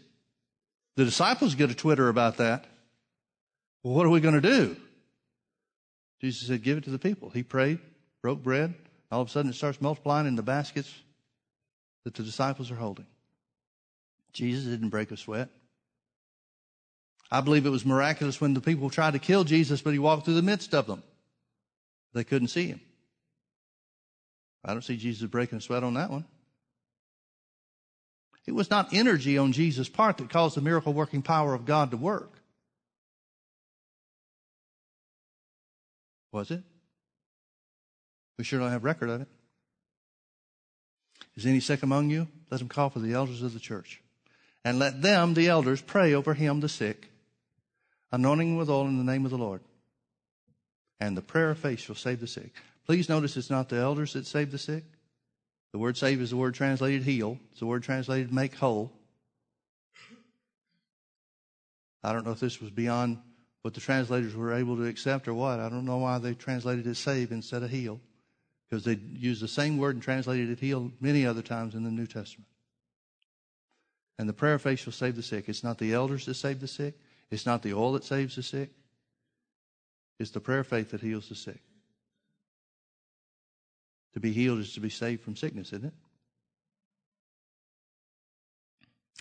the 0.96 1.06
disciples 1.06 1.54
get 1.54 1.70
a 1.70 1.74
twitter 1.74 2.10
about 2.10 2.36
that. 2.36 2.66
Well, 3.84 3.94
what 3.94 4.06
are 4.06 4.10
we 4.10 4.20
going 4.20 4.34
to 4.34 4.40
do? 4.40 4.76
Jesus 6.20 6.48
said, 6.48 6.62
Give 6.62 6.78
it 6.78 6.84
to 6.84 6.90
the 6.90 6.98
people. 6.98 7.28
He 7.30 7.42
prayed, 7.42 7.78
broke 8.22 8.42
bread. 8.42 8.74
All 9.12 9.20
of 9.20 9.28
a 9.28 9.30
sudden, 9.30 9.50
it 9.50 9.54
starts 9.54 9.80
multiplying 9.80 10.26
in 10.26 10.34
the 10.34 10.42
baskets 10.42 10.92
that 12.04 12.14
the 12.14 12.22
disciples 12.22 12.70
are 12.70 12.76
holding. 12.76 13.06
Jesus 14.32 14.64
didn't 14.64 14.88
break 14.88 15.12
a 15.12 15.16
sweat. 15.16 15.50
I 17.30 17.42
believe 17.42 17.66
it 17.66 17.70
was 17.70 17.84
miraculous 17.84 18.40
when 18.40 18.54
the 18.54 18.60
people 18.60 18.90
tried 18.90 19.12
to 19.12 19.18
kill 19.18 19.44
Jesus, 19.44 19.82
but 19.82 19.92
he 19.92 19.98
walked 19.98 20.24
through 20.24 20.34
the 20.34 20.42
midst 20.42 20.74
of 20.74 20.86
them. 20.86 21.02
They 22.14 22.24
couldn't 22.24 22.48
see 22.48 22.68
him. 22.68 22.80
I 24.64 24.72
don't 24.72 24.82
see 24.82 24.96
Jesus 24.96 25.28
breaking 25.28 25.58
a 25.58 25.60
sweat 25.60 25.84
on 25.84 25.94
that 25.94 26.10
one. 26.10 26.24
It 28.46 28.52
was 28.52 28.70
not 28.70 28.94
energy 28.94 29.36
on 29.36 29.52
Jesus' 29.52 29.88
part 29.88 30.18
that 30.18 30.30
caused 30.30 30.56
the 30.56 30.60
miracle 30.60 30.92
working 30.92 31.22
power 31.22 31.54
of 31.54 31.66
God 31.66 31.90
to 31.90 31.96
work. 31.96 32.33
Was 36.34 36.50
it? 36.50 36.64
We 38.38 38.42
sure 38.42 38.58
don't 38.58 38.72
have 38.72 38.82
record 38.82 39.08
of 39.08 39.20
it. 39.20 39.28
Is 41.36 41.46
any 41.46 41.60
sick 41.60 41.84
among 41.84 42.10
you? 42.10 42.26
Let 42.50 42.60
him 42.60 42.68
call 42.68 42.90
for 42.90 42.98
the 42.98 43.14
elders 43.14 43.40
of 43.40 43.54
the 43.54 43.60
church. 43.60 44.02
And 44.64 44.80
let 44.80 45.00
them, 45.00 45.34
the 45.34 45.46
elders, 45.46 45.80
pray 45.80 46.12
over 46.12 46.34
him, 46.34 46.58
the 46.58 46.68
sick, 46.68 47.12
anointing 48.10 48.56
with 48.56 48.68
oil 48.68 48.88
in 48.88 48.98
the 48.98 49.04
name 49.04 49.24
of 49.24 49.30
the 49.30 49.38
Lord. 49.38 49.60
And 50.98 51.16
the 51.16 51.22
prayer 51.22 51.50
of 51.50 51.58
faith 51.58 51.78
shall 51.78 51.94
save 51.94 52.18
the 52.18 52.26
sick. 52.26 52.52
Please 52.84 53.08
notice 53.08 53.36
it's 53.36 53.48
not 53.48 53.68
the 53.68 53.76
elders 53.76 54.14
that 54.14 54.26
save 54.26 54.50
the 54.50 54.58
sick. 54.58 54.82
The 55.72 55.78
word 55.78 55.96
save 55.96 56.20
is 56.20 56.30
the 56.30 56.36
word 56.36 56.54
translated 56.54 57.04
heal. 57.04 57.38
It's 57.52 57.60
the 57.60 57.66
word 57.66 57.84
translated 57.84 58.32
make 58.32 58.56
whole. 58.56 58.90
I 62.02 62.12
don't 62.12 62.26
know 62.26 62.32
if 62.32 62.40
this 62.40 62.60
was 62.60 62.70
beyond 62.70 63.18
what 63.64 63.72
the 63.72 63.80
translators 63.80 64.36
were 64.36 64.52
able 64.52 64.76
to 64.76 64.84
accept 64.84 65.26
or 65.26 65.32
what. 65.32 65.58
I 65.58 65.70
don't 65.70 65.86
know 65.86 65.96
why 65.96 66.18
they 66.18 66.34
translated 66.34 66.86
it 66.86 66.96
save 66.96 67.32
instead 67.32 67.62
of 67.62 67.70
heal 67.70 67.98
because 68.68 68.84
they 68.84 69.00
used 69.14 69.40
the 69.40 69.48
same 69.48 69.78
word 69.78 69.96
and 69.96 70.02
translated 70.02 70.50
it 70.50 70.60
heal 70.60 70.92
many 71.00 71.24
other 71.24 71.40
times 71.40 71.74
in 71.74 71.82
the 71.82 71.90
New 71.90 72.06
Testament. 72.06 72.46
And 74.18 74.28
the 74.28 74.34
prayer 74.34 74.52
of 74.52 74.62
faith 74.62 74.80
shall 74.80 74.92
save 74.92 75.16
the 75.16 75.22
sick. 75.22 75.48
It's 75.48 75.64
not 75.64 75.78
the 75.78 75.94
elders 75.94 76.26
that 76.26 76.34
save 76.34 76.60
the 76.60 76.68
sick. 76.68 76.92
It's 77.30 77.46
not 77.46 77.62
the 77.62 77.72
oil 77.72 77.92
that 77.92 78.04
saves 78.04 78.36
the 78.36 78.42
sick. 78.42 78.68
It's 80.20 80.30
the 80.30 80.40
prayer 80.40 80.60
of 80.60 80.66
faith 80.66 80.90
that 80.90 81.00
heals 81.00 81.30
the 81.30 81.34
sick. 81.34 81.62
To 84.12 84.20
be 84.20 84.32
healed 84.34 84.58
is 84.58 84.74
to 84.74 84.80
be 84.80 84.90
saved 84.90 85.22
from 85.22 85.36
sickness, 85.36 85.68
isn't 85.68 85.86
it? 85.86 85.94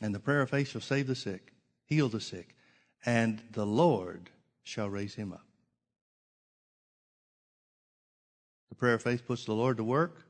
And 0.01 0.13
the 0.13 0.19
prayer 0.19 0.41
of 0.41 0.49
faith 0.49 0.67
shall 0.67 0.81
save 0.81 1.07
the 1.07 1.15
sick, 1.15 1.53
heal 1.85 2.09
the 2.09 2.19
sick, 2.19 2.57
and 3.05 3.41
the 3.53 3.65
Lord 3.65 4.29
shall 4.63 4.89
raise 4.89 5.15
him 5.15 5.33
up. 5.33 5.45
The 8.69 8.75
prayer 8.75 8.95
of 8.95 9.03
faith 9.03 9.25
puts 9.25 9.45
the 9.45 9.53
Lord 9.53 9.77
to 9.77 9.83
work 9.83 10.23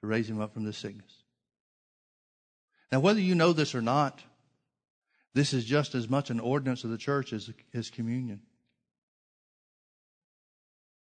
to 0.00 0.06
raise 0.06 0.28
him 0.28 0.40
up 0.40 0.54
from 0.54 0.64
this 0.64 0.78
sickness. 0.78 1.22
Now, 2.92 3.00
whether 3.00 3.20
you 3.20 3.34
know 3.34 3.52
this 3.52 3.74
or 3.74 3.82
not, 3.82 4.22
this 5.34 5.52
is 5.52 5.64
just 5.64 5.94
as 5.94 6.08
much 6.08 6.30
an 6.30 6.40
ordinance 6.40 6.84
of 6.84 6.90
the 6.90 6.98
church 6.98 7.32
as, 7.32 7.50
as 7.74 7.90
communion. 7.90 8.40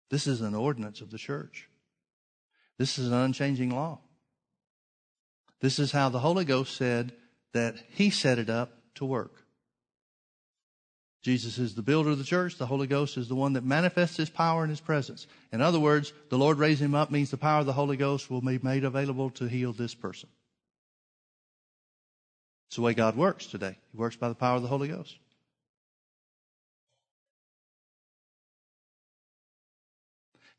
This 0.10 0.28
is 0.28 0.42
an 0.42 0.56
ordinance 0.56 1.02
of 1.02 1.12
the 1.12 1.18
church. 1.18 1.68
This 2.78 2.98
is 2.98 3.08
an 3.08 3.14
unchanging 3.14 3.72
law. 3.72 4.00
This 5.62 5.80
is 5.80 5.92
how 5.92 6.10
the 6.10 6.20
Holy 6.20 6.46
Ghost 6.46 6.76
said 6.76 7.14
that 7.54 7.76
He 7.90 8.10
set 8.10 8.40
it 8.40 8.50
up 8.50 8.74
to 8.96 9.06
work. 9.06 9.45
Jesus 11.26 11.58
is 11.58 11.74
the 11.74 11.82
builder 11.82 12.12
of 12.12 12.20
the 12.20 12.24
church. 12.24 12.56
The 12.60 12.68
Holy 12.68 12.86
Ghost 12.86 13.18
is 13.18 13.28
the 13.28 13.34
one 13.34 13.54
that 13.54 13.64
manifests 13.64 14.16
His 14.16 14.30
power 14.30 14.62
and 14.62 14.70
His 14.70 14.80
presence. 14.80 15.26
In 15.52 15.60
other 15.60 15.80
words, 15.80 16.14
the 16.30 16.38
Lord 16.38 16.60
raised 16.60 16.80
Him 16.80 16.94
up 16.94 17.10
means 17.10 17.32
the 17.32 17.38
power 17.38 17.62
of 17.62 17.66
the 17.66 17.74
Holy 17.74 17.98
Ghost 17.98 18.30
will 18.30 18.42
be 18.42 18.60
made 18.62 18.84
available 18.84 19.32
to 19.32 19.46
heal 19.46 19.74
this 19.74 19.96
person. 19.96 20.30
It's 22.68 22.76
the 22.76 22.84
way 22.84 22.94
God 22.94 23.16
works 23.16 23.48
today. 23.48 23.76
He 23.92 23.98
works 23.98 24.16
by 24.16 24.30
the 24.30 24.36
power 24.36 24.58
of 24.58 24.62
the 24.62 24.68
Holy 24.68 24.88
Ghost. 24.88 25.18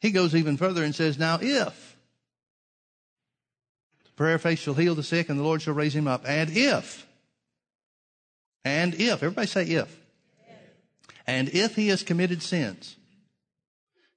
He 0.01 0.11
goes 0.11 0.35
even 0.35 0.57
further 0.57 0.83
and 0.83 0.97
says, 0.97 1.17
Now 1.17 1.39
if 1.41 1.97
the 4.03 4.11
prayer 4.17 4.35
of 4.35 4.43
faith 4.43 4.59
shall 4.59 4.75
heal 4.75 4.97
the 4.97 5.05
sick 5.05 5.29
and 5.29 5.39
the 5.39 5.45
Lord 5.45 5.63
shall 5.63 5.75
raise 5.75 5.95
him 5.95 6.09
up, 6.09 6.25
and 6.27 6.51
if, 6.51 7.07
and 8.65 8.95
if, 8.97 9.23
everybody 9.23 9.47
say 9.47 9.63
if 9.63 10.06
and 11.27 11.49
if 11.51 11.77
he 11.77 11.89
has 11.89 12.03
committed 12.03 12.43
sins. 12.43 12.97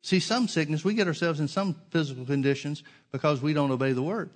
See, 0.01 0.19
some 0.19 0.47
sickness, 0.47 0.85
we 0.85 0.93
get 0.93 1.07
ourselves 1.07 1.39
in 1.39 1.47
some 1.47 1.75
physical 1.89 2.25
conditions 2.25 2.83
because 3.11 3.41
we 3.41 3.53
don't 3.53 3.71
obey 3.71 3.91
the 3.91 4.01
word. 4.01 4.29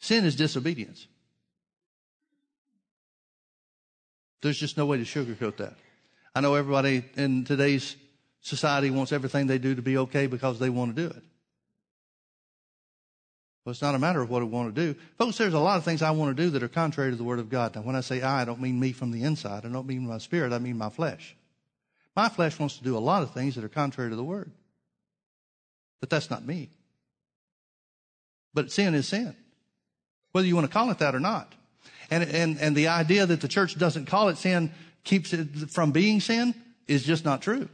Sin 0.00 0.24
is 0.24 0.36
disobedience. 0.36 1.06
There's 4.42 4.58
just 4.58 4.76
no 4.76 4.86
way 4.86 4.98
to 4.98 5.04
sugarcoat 5.04 5.58
that. 5.58 5.74
I 6.34 6.40
know 6.40 6.54
everybody 6.54 7.04
in 7.16 7.44
today's 7.44 7.96
society 8.40 8.90
wants 8.90 9.12
everything 9.12 9.46
they 9.46 9.58
do 9.58 9.74
to 9.74 9.82
be 9.82 9.98
okay 9.98 10.26
because 10.26 10.58
they 10.58 10.68
want 10.68 10.94
to 10.94 11.02
do 11.02 11.08
it. 11.08 11.22
Well, 13.64 13.72
it's 13.72 13.82
not 13.82 13.96
a 13.96 13.98
matter 13.98 14.20
of 14.20 14.30
what 14.30 14.42
I 14.42 14.44
want 14.44 14.72
to 14.74 14.80
do. 14.80 14.98
Folks, 15.18 15.38
there's 15.38 15.54
a 15.54 15.58
lot 15.58 15.78
of 15.78 15.84
things 15.84 16.00
I 16.00 16.12
want 16.12 16.36
to 16.36 16.42
do 16.42 16.50
that 16.50 16.62
are 16.62 16.68
contrary 16.68 17.10
to 17.10 17.16
the 17.16 17.24
Word 17.24 17.40
of 17.40 17.50
God. 17.50 17.74
Now, 17.74 17.82
when 17.82 17.96
I 17.96 18.00
say 18.00 18.22
I, 18.22 18.42
I 18.42 18.44
don't 18.44 18.60
mean 18.60 18.78
me 18.78 18.92
from 18.92 19.10
the 19.10 19.24
inside. 19.24 19.64
I 19.64 19.68
don't 19.68 19.86
mean 19.86 20.06
my 20.06 20.18
spirit. 20.18 20.52
I 20.52 20.58
mean 20.58 20.78
my 20.78 20.90
flesh. 20.90 21.34
My 22.16 22.30
flesh 22.30 22.58
wants 22.58 22.78
to 22.78 22.84
do 22.84 22.96
a 22.96 22.98
lot 22.98 23.22
of 23.22 23.32
things 23.32 23.54
that 23.54 23.64
are 23.64 23.68
contrary 23.68 24.10
to 24.10 24.16
the 24.16 24.24
word. 24.24 24.50
But 26.00 26.08
that's 26.08 26.30
not 26.30 26.44
me. 26.44 26.70
But 28.54 28.72
sin 28.72 28.94
is 28.94 29.06
sin. 29.06 29.36
Whether 30.32 30.48
you 30.48 30.54
want 30.54 30.66
to 30.66 30.72
call 30.72 30.90
it 30.90 30.98
that 30.98 31.14
or 31.14 31.20
not. 31.20 31.54
And, 32.10 32.24
and, 32.24 32.58
and 32.58 32.74
the 32.74 32.88
idea 32.88 33.26
that 33.26 33.42
the 33.42 33.48
church 33.48 33.78
doesn't 33.78 34.06
call 34.06 34.28
it 34.30 34.38
sin 34.38 34.72
keeps 35.04 35.32
it 35.32 35.70
from 35.70 35.92
being 35.92 36.20
sin 36.20 36.54
is 36.88 37.04
just 37.04 37.24
not 37.24 37.42
true. 37.42 37.68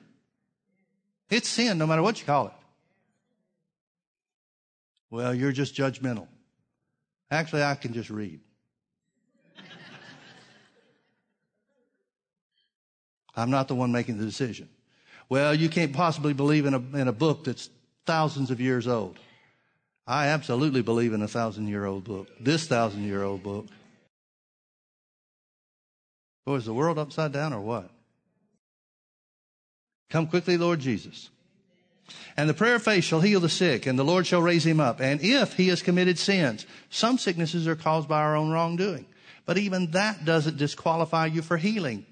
It's 1.31 1.49
sin 1.49 1.79
no 1.79 1.87
matter 1.87 2.03
what 2.03 2.19
you 2.19 2.27
call 2.27 2.49
it. 2.49 2.53
Well, 5.11 5.35
you're 5.35 5.53
just 5.53 5.75
judgmental. 5.75 6.27
Actually, 7.31 7.63
I 7.63 7.75
can 7.75 7.93
just 7.93 8.11
read. 8.11 8.41
I'm 13.37 13.51
not 13.51 13.69
the 13.69 13.75
one 13.75 13.93
making 13.93 14.19
the 14.19 14.25
decision. 14.25 14.69
Well, 15.29 15.55
you 15.55 15.69
can't 15.69 15.93
possibly 15.93 16.35
believe 16.35 16.67
in 16.67 16.75
a, 16.75 16.79
in 16.97 17.09
a 17.09 17.13
book 17.13 17.45
that's 17.45 17.71
thousands 18.05 18.51
of 18.51 18.61
years 18.61 18.87
old. 18.87 19.19
I 20.07 20.27
absolutely 20.29 20.83
believe 20.83 21.13
in 21.13 21.23
a 21.23 21.29
thousand 21.29 21.69
year 21.69 21.85
old 21.85 22.05
book, 22.05 22.29
this 22.41 22.67
thousand 22.67 23.05
year 23.05 23.23
old 23.23 23.43
book. 23.43 23.67
Boy, 26.45 26.57
is 26.57 26.65
the 26.65 26.75
world 26.75 26.99
upside 26.99 27.33
down 27.33 27.53
or 27.53 27.61
what? 27.61 27.89
Come 30.11 30.27
quickly, 30.27 30.57
Lord 30.59 30.81
Jesus. 30.81 31.31
And 32.37 32.49
the 32.49 32.55
prayer 32.55 32.75
of 32.75 32.83
faith 32.83 33.05
shall 33.05 33.21
heal 33.21 33.41
the 33.41 33.49
sick, 33.49 33.87
and 33.87 33.99
the 33.99 34.05
Lord 34.05 34.27
shall 34.27 34.43
raise 34.43 34.67
him 34.67 34.81
up. 34.81 35.01
And 35.01 35.21
if 35.23 35.55
he 35.55 35.69
has 35.69 35.83
committed 35.83 36.19
sins, 36.19 36.67
some 36.91 37.17
sicknesses 37.17 37.69
are 37.69 37.77
caused 37.77 38.09
by 38.09 38.21
our 38.21 38.37
own 38.37 38.51
wrongdoing. 38.51 39.07
But 39.47 39.59
even 39.59 39.93
that 39.93 40.25
doesn't 40.25 40.57
disqualify 40.57 41.27
you 41.27 41.43
for 41.43 41.57
healing. 41.57 42.05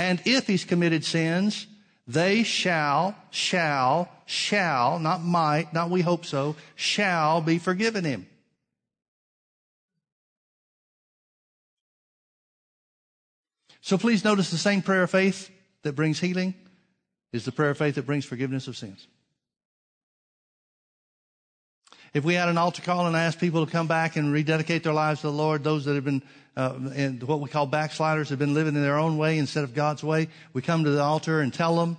And 0.00 0.22
if 0.24 0.46
he's 0.46 0.64
committed 0.64 1.04
sins, 1.04 1.66
they 2.08 2.42
shall, 2.42 3.14
shall, 3.28 4.08
shall, 4.24 4.98
not 4.98 5.22
might, 5.22 5.74
not 5.74 5.90
we 5.90 6.00
hope 6.00 6.24
so, 6.24 6.56
shall 6.74 7.42
be 7.42 7.58
forgiven 7.58 8.04
him. 8.04 8.26
So 13.82 13.98
please 13.98 14.24
notice 14.24 14.50
the 14.50 14.56
same 14.56 14.80
prayer 14.80 15.02
of 15.02 15.10
faith 15.10 15.50
that 15.82 15.92
brings 15.92 16.18
healing 16.18 16.54
is 17.34 17.44
the 17.44 17.52
prayer 17.52 17.68
of 17.68 17.76
faith 17.76 17.96
that 17.96 18.06
brings 18.06 18.24
forgiveness 18.24 18.68
of 18.68 18.78
sins. 18.78 19.06
If 22.12 22.24
we 22.24 22.34
had 22.34 22.48
an 22.48 22.58
altar 22.58 22.82
call 22.82 23.06
and 23.06 23.14
asked 23.14 23.38
people 23.38 23.64
to 23.64 23.70
come 23.70 23.86
back 23.86 24.16
and 24.16 24.32
rededicate 24.32 24.82
their 24.82 24.92
lives 24.92 25.20
to 25.20 25.28
the 25.28 25.32
Lord, 25.32 25.62
those 25.62 25.84
that 25.84 25.94
have 25.94 26.04
been 26.04 26.22
uh, 26.56 26.74
in 26.94 27.20
what 27.20 27.40
we 27.40 27.48
call 27.48 27.66
backsliders 27.66 28.30
have 28.30 28.38
been 28.38 28.54
living 28.54 28.74
in 28.74 28.82
their 28.82 28.98
own 28.98 29.16
way 29.16 29.38
instead 29.38 29.64
of 29.64 29.74
God's 29.74 30.02
way, 30.02 30.28
we 30.52 30.62
come 30.62 30.84
to 30.84 30.90
the 30.90 31.02
altar 31.02 31.40
and 31.40 31.54
tell 31.54 31.76
them, 31.76 31.96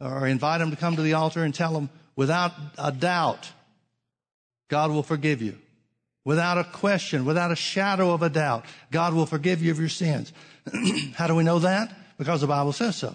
or 0.00 0.26
invite 0.26 0.60
them 0.60 0.70
to 0.70 0.76
come 0.76 0.96
to 0.96 1.02
the 1.02 1.14
altar 1.14 1.42
and 1.42 1.54
tell 1.54 1.72
them 1.72 1.90
without 2.14 2.52
a 2.78 2.92
doubt, 2.92 3.50
God 4.68 4.90
will 4.90 5.02
forgive 5.02 5.42
you. 5.42 5.58
Without 6.24 6.58
a 6.58 6.64
question, 6.64 7.24
without 7.24 7.50
a 7.50 7.56
shadow 7.56 8.12
of 8.12 8.22
a 8.22 8.28
doubt, 8.28 8.66
God 8.90 9.14
will 9.14 9.26
forgive 9.26 9.62
you 9.62 9.70
of 9.70 9.80
your 9.80 9.88
sins. 9.88 10.32
How 11.14 11.26
do 11.26 11.34
we 11.34 11.42
know 11.42 11.58
that? 11.60 11.92
Because 12.18 12.42
the 12.42 12.46
Bible 12.46 12.72
says 12.72 12.96
so. 12.96 13.14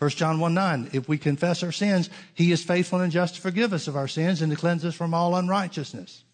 1 0.00 0.10
John 0.12 0.40
1 0.40 0.54
9, 0.54 0.90
if 0.94 1.08
we 1.10 1.18
confess 1.18 1.62
our 1.62 1.72
sins, 1.72 2.08
he 2.32 2.52
is 2.52 2.64
faithful 2.64 3.00
and 3.00 3.12
just 3.12 3.34
to 3.34 3.40
forgive 3.42 3.74
us 3.74 3.86
of 3.86 3.96
our 3.96 4.08
sins 4.08 4.40
and 4.40 4.50
to 4.50 4.56
cleanse 4.56 4.82
us 4.82 4.94
from 4.94 5.12
all 5.12 5.36
unrighteousness. 5.36 6.24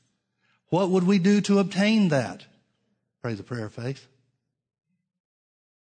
What 0.69 0.91
would 0.91 1.05
we 1.05 1.19
do 1.19 1.41
to 1.43 1.59
obtain 1.59 2.09
that? 2.11 2.47
Pray 3.23 3.35
the 3.35 3.43
prayer 3.43 3.67
of 3.67 3.75
faith. 3.75 4.07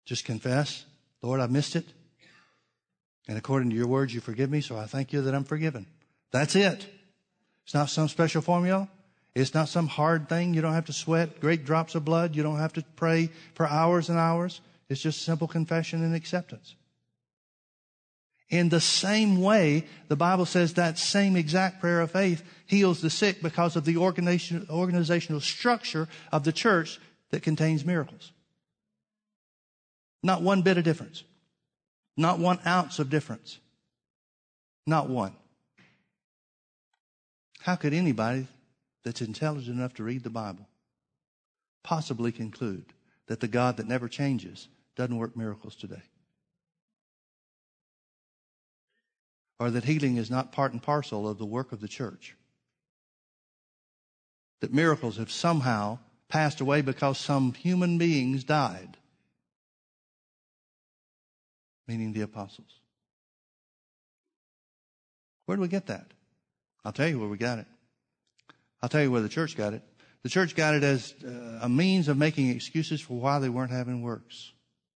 Just 0.04 0.26
confess, 0.26 0.84
Lord, 1.22 1.40
I 1.40 1.48
missed 1.48 1.78
it. 1.78 1.86
And 3.30 3.38
according 3.38 3.70
to 3.70 3.76
your 3.78 3.88
words, 3.88 4.14
you 4.14 4.20
forgive 4.20 4.52
me, 4.52 4.60
so 4.60 4.76
I 4.76 4.86
thank 4.86 5.14
you 5.14 5.22
that 5.22 5.34
I'm 5.34 5.46
forgiven. 5.46 5.86
That's 6.32 6.58
it. 6.58 6.86
It's 7.64 7.74
not 7.74 7.90
some 7.90 8.10
special 8.10 8.42
formula. 8.42 8.90
It's 9.34 9.54
not 9.54 9.70
some 9.70 9.88
hard 9.88 10.28
thing. 10.28 10.54
You 10.54 10.62
don't 10.62 10.74
have 10.74 10.88
to 10.88 10.94
sweat 10.94 11.40
great 11.40 11.64
drops 11.64 11.96
of 11.96 12.04
blood. 12.04 12.36
You 12.36 12.44
don't 12.44 12.58
have 12.58 12.74
to 12.74 12.84
pray 12.98 13.30
for 13.54 13.66
hours 13.66 14.10
and 14.10 14.20
hours. 14.20 14.60
It's 14.90 15.00
just 15.00 15.22
simple 15.22 15.48
confession 15.48 16.04
and 16.04 16.14
acceptance. 16.14 16.76
In 18.52 18.68
the 18.68 18.82
same 18.82 19.42
way, 19.42 19.86
the 20.10 20.18
Bible 20.18 20.46
says 20.46 20.74
that 20.74 21.00
same 21.00 21.38
exact 21.38 21.80
prayer 21.80 22.02
of 22.02 22.12
faith 22.12 22.44
heals 22.66 23.00
the 23.00 23.10
sick 23.10 23.42
because 23.42 23.78
of 23.78 23.86
the 23.86 23.96
organizational 23.96 25.40
structure 25.40 26.10
of 26.34 26.44
the 26.44 26.52
church 26.52 27.00
that 27.30 27.44
contains 27.44 27.86
miracles. 27.86 28.34
Not 30.22 30.42
one 30.42 30.64
bit 30.64 30.78
of 30.78 30.84
difference. 30.84 31.24
Not 32.18 32.40
one 32.40 32.60
ounce 32.68 33.00
of 33.00 33.10
difference. 33.10 33.58
Not 34.86 35.10
one. 35.10 35.34
How 37.62 37.78
could 37.78 37.94
anybody 37.94 38.48
that's 39.04 39.22
intelligent 39.22 39.78
enough 39.78 39.94
to 39.94 40.04
read 40.04 40.24
the 40.24 40.30
Bible 40.30 40.68
possibly 41.84 42.34
conclude 42.34 42.84
that 43.28 43.40
the 43.40 43.48
God 43.48 43.78
that 43.78 43.88
never 43.88 44.10
changes 44.10 44.68
doesn't 44.98 45.18
work 45.18 45.38
miracles 45.38 45.76
today? 45.76 46.02
Or 49.62 49.70
that 49.70 49.84
healing 49.84 50.18
is 50.18 50.32
not 50.32 50.52
part 50.52 50.72
and 50.72 50.82
parcel 50.82 51.30
of 51.30 51.38
the 51.38 51.46
work 51.46 51.72
of 51.72 51.82
the 51.82 51.88
church? 51.88 52.36
That 54.62 54.74
miracles 54.74 55.18
have 55.18 55.30
somehow 55.30 56.00
passed 56.30 56.62
away 56.62 56.82
because 56.82 57.20
some 57.20 57.54
human 57.54 58.00
beings 58.00 58.44
died, 58.44 58.98
meaning 61.88 62.12
the 62.12 62.22
apostles. 62.22 62.80
Where 65.46 65.58
do 65.58 65.62
we 65.62 65.68
get 65.68 65.86
that? 65.86 66.08
I'll 66.84 66.92
tell 66.92 67.08
you 67.08 67.20
where 67.20 67.30
we 67.30 67.38
got 67.38 67.60
it. 67.60 67.68
I'll 68.82 68.90
tell 68.90 69.04
you 69.04 69.12
where 69.12 69.22
the 69.22 69.30
church 69.30 69.56
got 69.56 69.76
it. 69.76 69.84
The 70.24 70.30
church 70.30 70.56
got 70.56 70.74
it 70.74 70.82
as 70.82 71.14
uh, 71.24 71.60
a 71.62 71.70
means 71.70 72.08
of 72.08 72.18
making 72.18 72.50
excuses 72.50 73.00
for 73.00 73.20
why 73.20 73.38
they 73.38 73.50
weren't 73.50 73.70
having 73.70 74.02
works, 74.02 74.54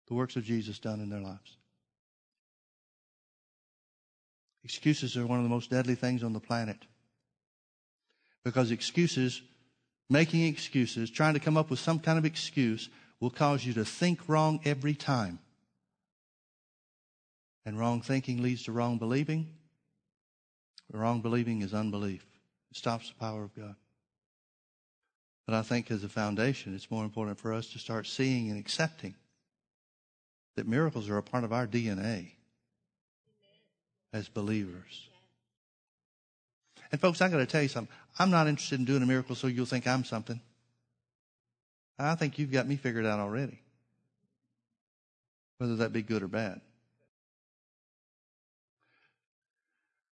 the 0.08 0.14
works 0.14 0.38
of 0.38 0.46
Jesus 0.46 0.80
done 0.80 1.02
in 1.02 1.10
their 1.10 1.20
lives. 1.20 1.58
Excuses 4.64 5.18
are 5.18 5.26
one 5.26 5.40
of 5.40 5.44
the 5.44 5.50
most 5.50 5.70
deadly 5.70 5.96
things 5.96 6.24
on 6.24 6.34
the 6.34 6.40
planet. 6.40 6.78
Because 8.46 8.72
excuses, 8.72 9.42
making 10.10 10.46
excuses, 10.46 11.10
trying 11.10 11.34
to 11.34 11.40
come 11.40 11.58
up 11.58 11.70
with 11.70 11.80
some 11.80 12.00
kind 12.00 12.18
of 12.18 12.26
excuse 12.26 12.90
will 13.20 13.30
cause 13.30 13.66
you 13.66 13.74
to 13.74 13.86
think 13.86 14.28
wrong 14.28 14.60
every 14.66 14.94
time. 14.94 15.40
And 17.66 17.80
wrong 17.80 18.02
thinking 18.02 18.42
leads 18.42 18.64
to 18.64 18.72
wrong 18.72 18.98
believing. 18.98 19.48
Wrong 20.92 21.22
believing 21.22 21.62
is 21.62 21.74
unbelief. 21.74 22.26
It 22.72 22.78
stops 22.78 23.10
the 23.10 23.16
power 23.16 23.44
of 23.44 23.56
God. 23.56 23.76
But 25.48 25.56
I 25.56 25.62
think 25.62 25.90
as 25.90 26.04
a 26.04 26.10
foundation, 26.10 26.76
it's 26.76 26.92
more 26.92 27.04
important 27.04 27.40
for 27.40 27.54
us 27.54 27.68
to 27.70 27.80
start 27.80 28.08
seeing 28.08 28.50
and 28.50 28.60
accepting 28.60 29.16
that 30.56 30.68
miracles 30.68 31.10
are 31.10 31.18
a 31.18 31.24
part 31.24 31.44
of 31.44 31.52
our 31.52 31.68
DNA 31.68 32.34
as 34.14 34.30
believers. 34.30 35.10
And 36.92 37.02
folks, 37.02 37.22
I 37.22 37.30
got 37.30 37.38
to 37.38 37.46
tell 37.48 37.64
you 37.64 37.68
something. 37.68 37.94
I'm 38.20 38.30
not 38.30 38.48
interested 38.48 38.80
in 38.80 38.86
doing 38.86 39.02
a 39.02 39.08
miracle 39.08 39.36
so 39.36 39.48
you'll 39.48 39.66
think 39.66 39.88
I'm 39.88 40.04
something. 40.04 40.40
I 41.98 42.16
think 42.16 42.38
you've 42.38 42.52
got 42.52 42.68
me 42.68 42.76
figured 42.76 43.06
out 43.06 43.20
already. 43.20 43.60
Whether 45.58 45.78
that 45.78 45.94
be 45.94 46.04
good 46.04 46.22
or 46.22 46.28
bad. 46.28 46.62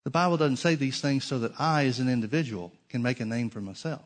The 0.04 0.10
Bible 0.10 0.38
doesn't 0.38 0.58
say 0.58 0.76
these 0.76 1.00
things 1.00 1.24
so 1.24 1.40
that 1.40 1.54
I, 1.60 1.86
as 1.86 2.00
an 2.00 2.10
individual, 2.10 2.74
can 2.90 3.02
make 3.02 3.20
a 3.20 3.26
name 3.26 3.50
for 3.50 3.62
myself. 3.62 4.02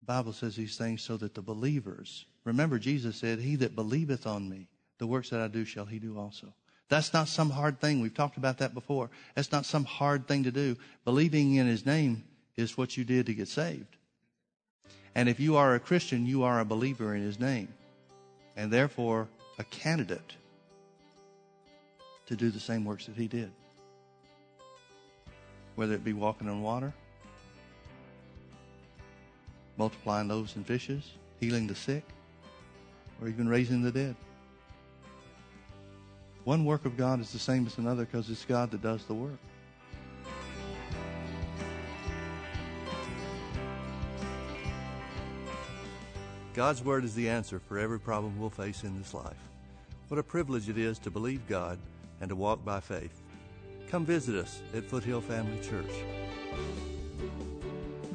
The 0.00 0.06
Bible 0.06 0.32
says 0.32 0.54
these 0.54 0.76
things 0.76 1.02
so 1.02 1.16
that 1.16 1.34
the 1.34 1.42
believers, 1.42 2.24
remember, 2.44 2.78
Jesus 2.78 3.16
said, 3.16 3.40
He 3.40 3.56
that 3.56 3.74
believeth 3.74 4.26
on 4.26 4.48
me, 4.48 4.68
the 4.98 5.06
works 5.06 5.30
that 5.30 5.40
I 5.40 5.48
do 5.48 5.64
shall 5.64 5.86
he 5.86 5.98
do 5.98 6.18
also. 6.18 6.54
That's 6.88 7.12
not 7.12 7.28
some 7.28 7.50
hard 7.50 7.80
thing. 7.80 8.00
We've 8.00 8.14
talked 8.14 8.36
about 8.36 8.58
that 8.58 8.74
before. 8.74 9.10
That's 9.34 9.50
not 9.50 9.66
some 9.66 9.84
hard 9.84 10.28
thing 10.28 10.44
to 10.44 10.52
do. 10.52 10.76
Believing 11.04 11.54
in 11.56 11.66
His 11.66 11.84
name 11.84 12.24
is 12.56 12.78
what 12.78 12.96
you 12.96 13.04
did 13.04 13.26
to 13.26 13.34
get 13.34 13.48
saved. 13.48 13.96
And 15.14 15.28
if 15.28 15.40
you 15.40 15.56
are 15.56 15.74
a 15.74 15.80
Christian, 15.80 16.26
you 16.26 16.44
are 16.44 16.60
a 16.60 16.64
believer 16.64 17.14
in 17.14 17.22
His 17.22 17.40
name. 17.40 17.68
And 18.56 18.70
therefore, 18.70 19.28
a 19.58 19.64
candidate 19.64 20.34
to 22.26 22.36
do 22.36 22.50
the 22.50 22.60
same 22.60 22.84
works 22.84 23.06
that 23.06 23.16
He 23.16 23.26
did 23.26 23.50
whether 25.76 25.92
it 25.92 26.02
be 26.02 26.14
walking 26.14 26.48
on 26.48 26.62
water, 26.62 26.92
multiplying 29.76 30.26
loaves 30.26 30.56
and 30.56 30.66
fishes, 30.66 31.12
healing 31.38 31.66
the 31.66 31.74
sick, 31.74 32.02
or 33.20 33.28
even 33.28 33.48
raising 33.48 33.82
the 33.82 33.92
dead. 33.92 34.16
One 36.46 36.64
work 36.64 36.84
of 36.84 36.96
God 36.96 37.18
is 37.18 37.32
the 37.32 37.40
same 37.40 37.66
as 37.66 37.76
another 37.76 38.04
because 38.04 38.30
it's 38.30 38.44
God 38.44 38.70
that 38.70 38.80
does 38.80 39.04
the 39.06 39.14
work. 39.14 39.36
God's 46.54 46.84
Word 46.84 47.02
is 47.04 47.16
the 47.16 47.28
answer 47.28 47.58
for 47.58 47.80
every 47.80 47.98
problem 47.98 48.38
we'll 48.38 48.50
face 48.50 48.84
in 48.84 48.96
this 48.96 49.12
life. 49.12 49.34
What 50.06 50.20
a 50.20 50.22
privilege 50.22 50.68
it 50.68 50.78
is 50.78 51.00
to 51.00 51.10
believe 51.10 51.44
God 51.48 51.80
and 52.20 52.28
to 52.28 52.36
walk 52.36 52.64
by 52.64 52.78
faith. 52.78 53.20
Come 53.88 54.06
visit 54.06 54.36
us 54.36 54.62
at 54.72 54.84
Foothill 54.84 55.22
Family 55.22 55.58
Church. 55.68 55.90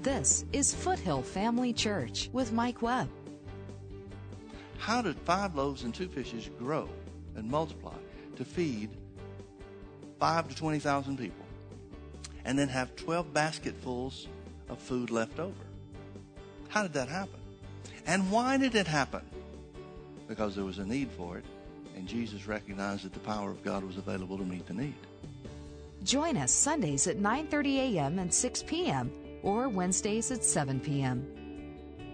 This 0.03 0.45
is 0.53 0.73
Foothill 0.73 1.21
Family 1.21 1.73
Church 1.73 2.29
with 2.31 2.53
Mike 2.53 2.81
Webb. 2.81 3.09
How 4.77 5.01
did 5.01 5.17
five 5.19 5.53
loaves 5.53 5.83
and 5.83 5.93
two 5.93 6.07
fishes 6.07 6.49
grow 6.57 6.87
and 7.35 7.51
multiply 7.51 7.91
to 8.35 8.45
feed 8.45 8.89
five 10.19 10.47
to 10.49 10.55
20,000 10.55 11.17
people 11.17 11.45
and 12.45 12.57
then 12.57 12.67
have 12.67 12.95
12 12.95 13.33
basketfuls 13.33 14.27
of 14.69 14.79
food 14.79 15.09
left 15.09 15.39
over? 15.39 15.53
How 16.69 16.83
did 16.83 16.93
that 16.93 17.09
happen? 17.09 17.39
And 18.05 18.31
why 18.31 18.57
did 18.57 18.75
it 18.75 18.87
happen? 18.87 19.21
Because 20.27 20.55
there 20.55 20.65
was 20.65 20.79
a 20.79 20.85
need 20.85 21.09
for 21.11 21.37
it, 21.37 21.45
and 21.95 22.07
Jesus 22.07 22.47
recognized 22.47 23.03
that 23.03 23.13
the 23.13 23.19
power 23.19 23.51
of 23.51 23.63
God 23.63 23.83
was 23.83 23.97
available 23.97 24.37
to 24.37 24.45
meet 24.45 24.65
the 24.65 24.73
need. 24.73 24.95
Join 26.03 26.37
us 26.37 26.51
Sundays 26.51 27.05
at 27.07 27.17
9:30 27.17 27.95
a.m. 27.95 28.17
and 28.17 28.33
6 28.33 28.63
p.m. 28.63 29.11
or 29.43 29.69
Wednesdays 29.69 30.31
at 30.31 30.43
7 30.43 30.79
p.m. 30.79 31.27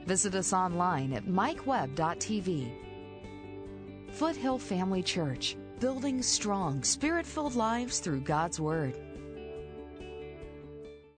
Visit 0.05 0.35
us 0.35 0.51
online 0.53 1.13
at 1.13 1.25
mikewebb.tv. 1.25 2.71
Foothill 4.11 4.57
Family 4.57 5.03
Church, 5.03 5.55
building 5.79 6.21
strong, 6.21 6.83
spirit-filled 6.83 7.55
lives 7.55 7.99
through 7.99 8.21
God's 8.21 8.59
Word. 8.59 8.95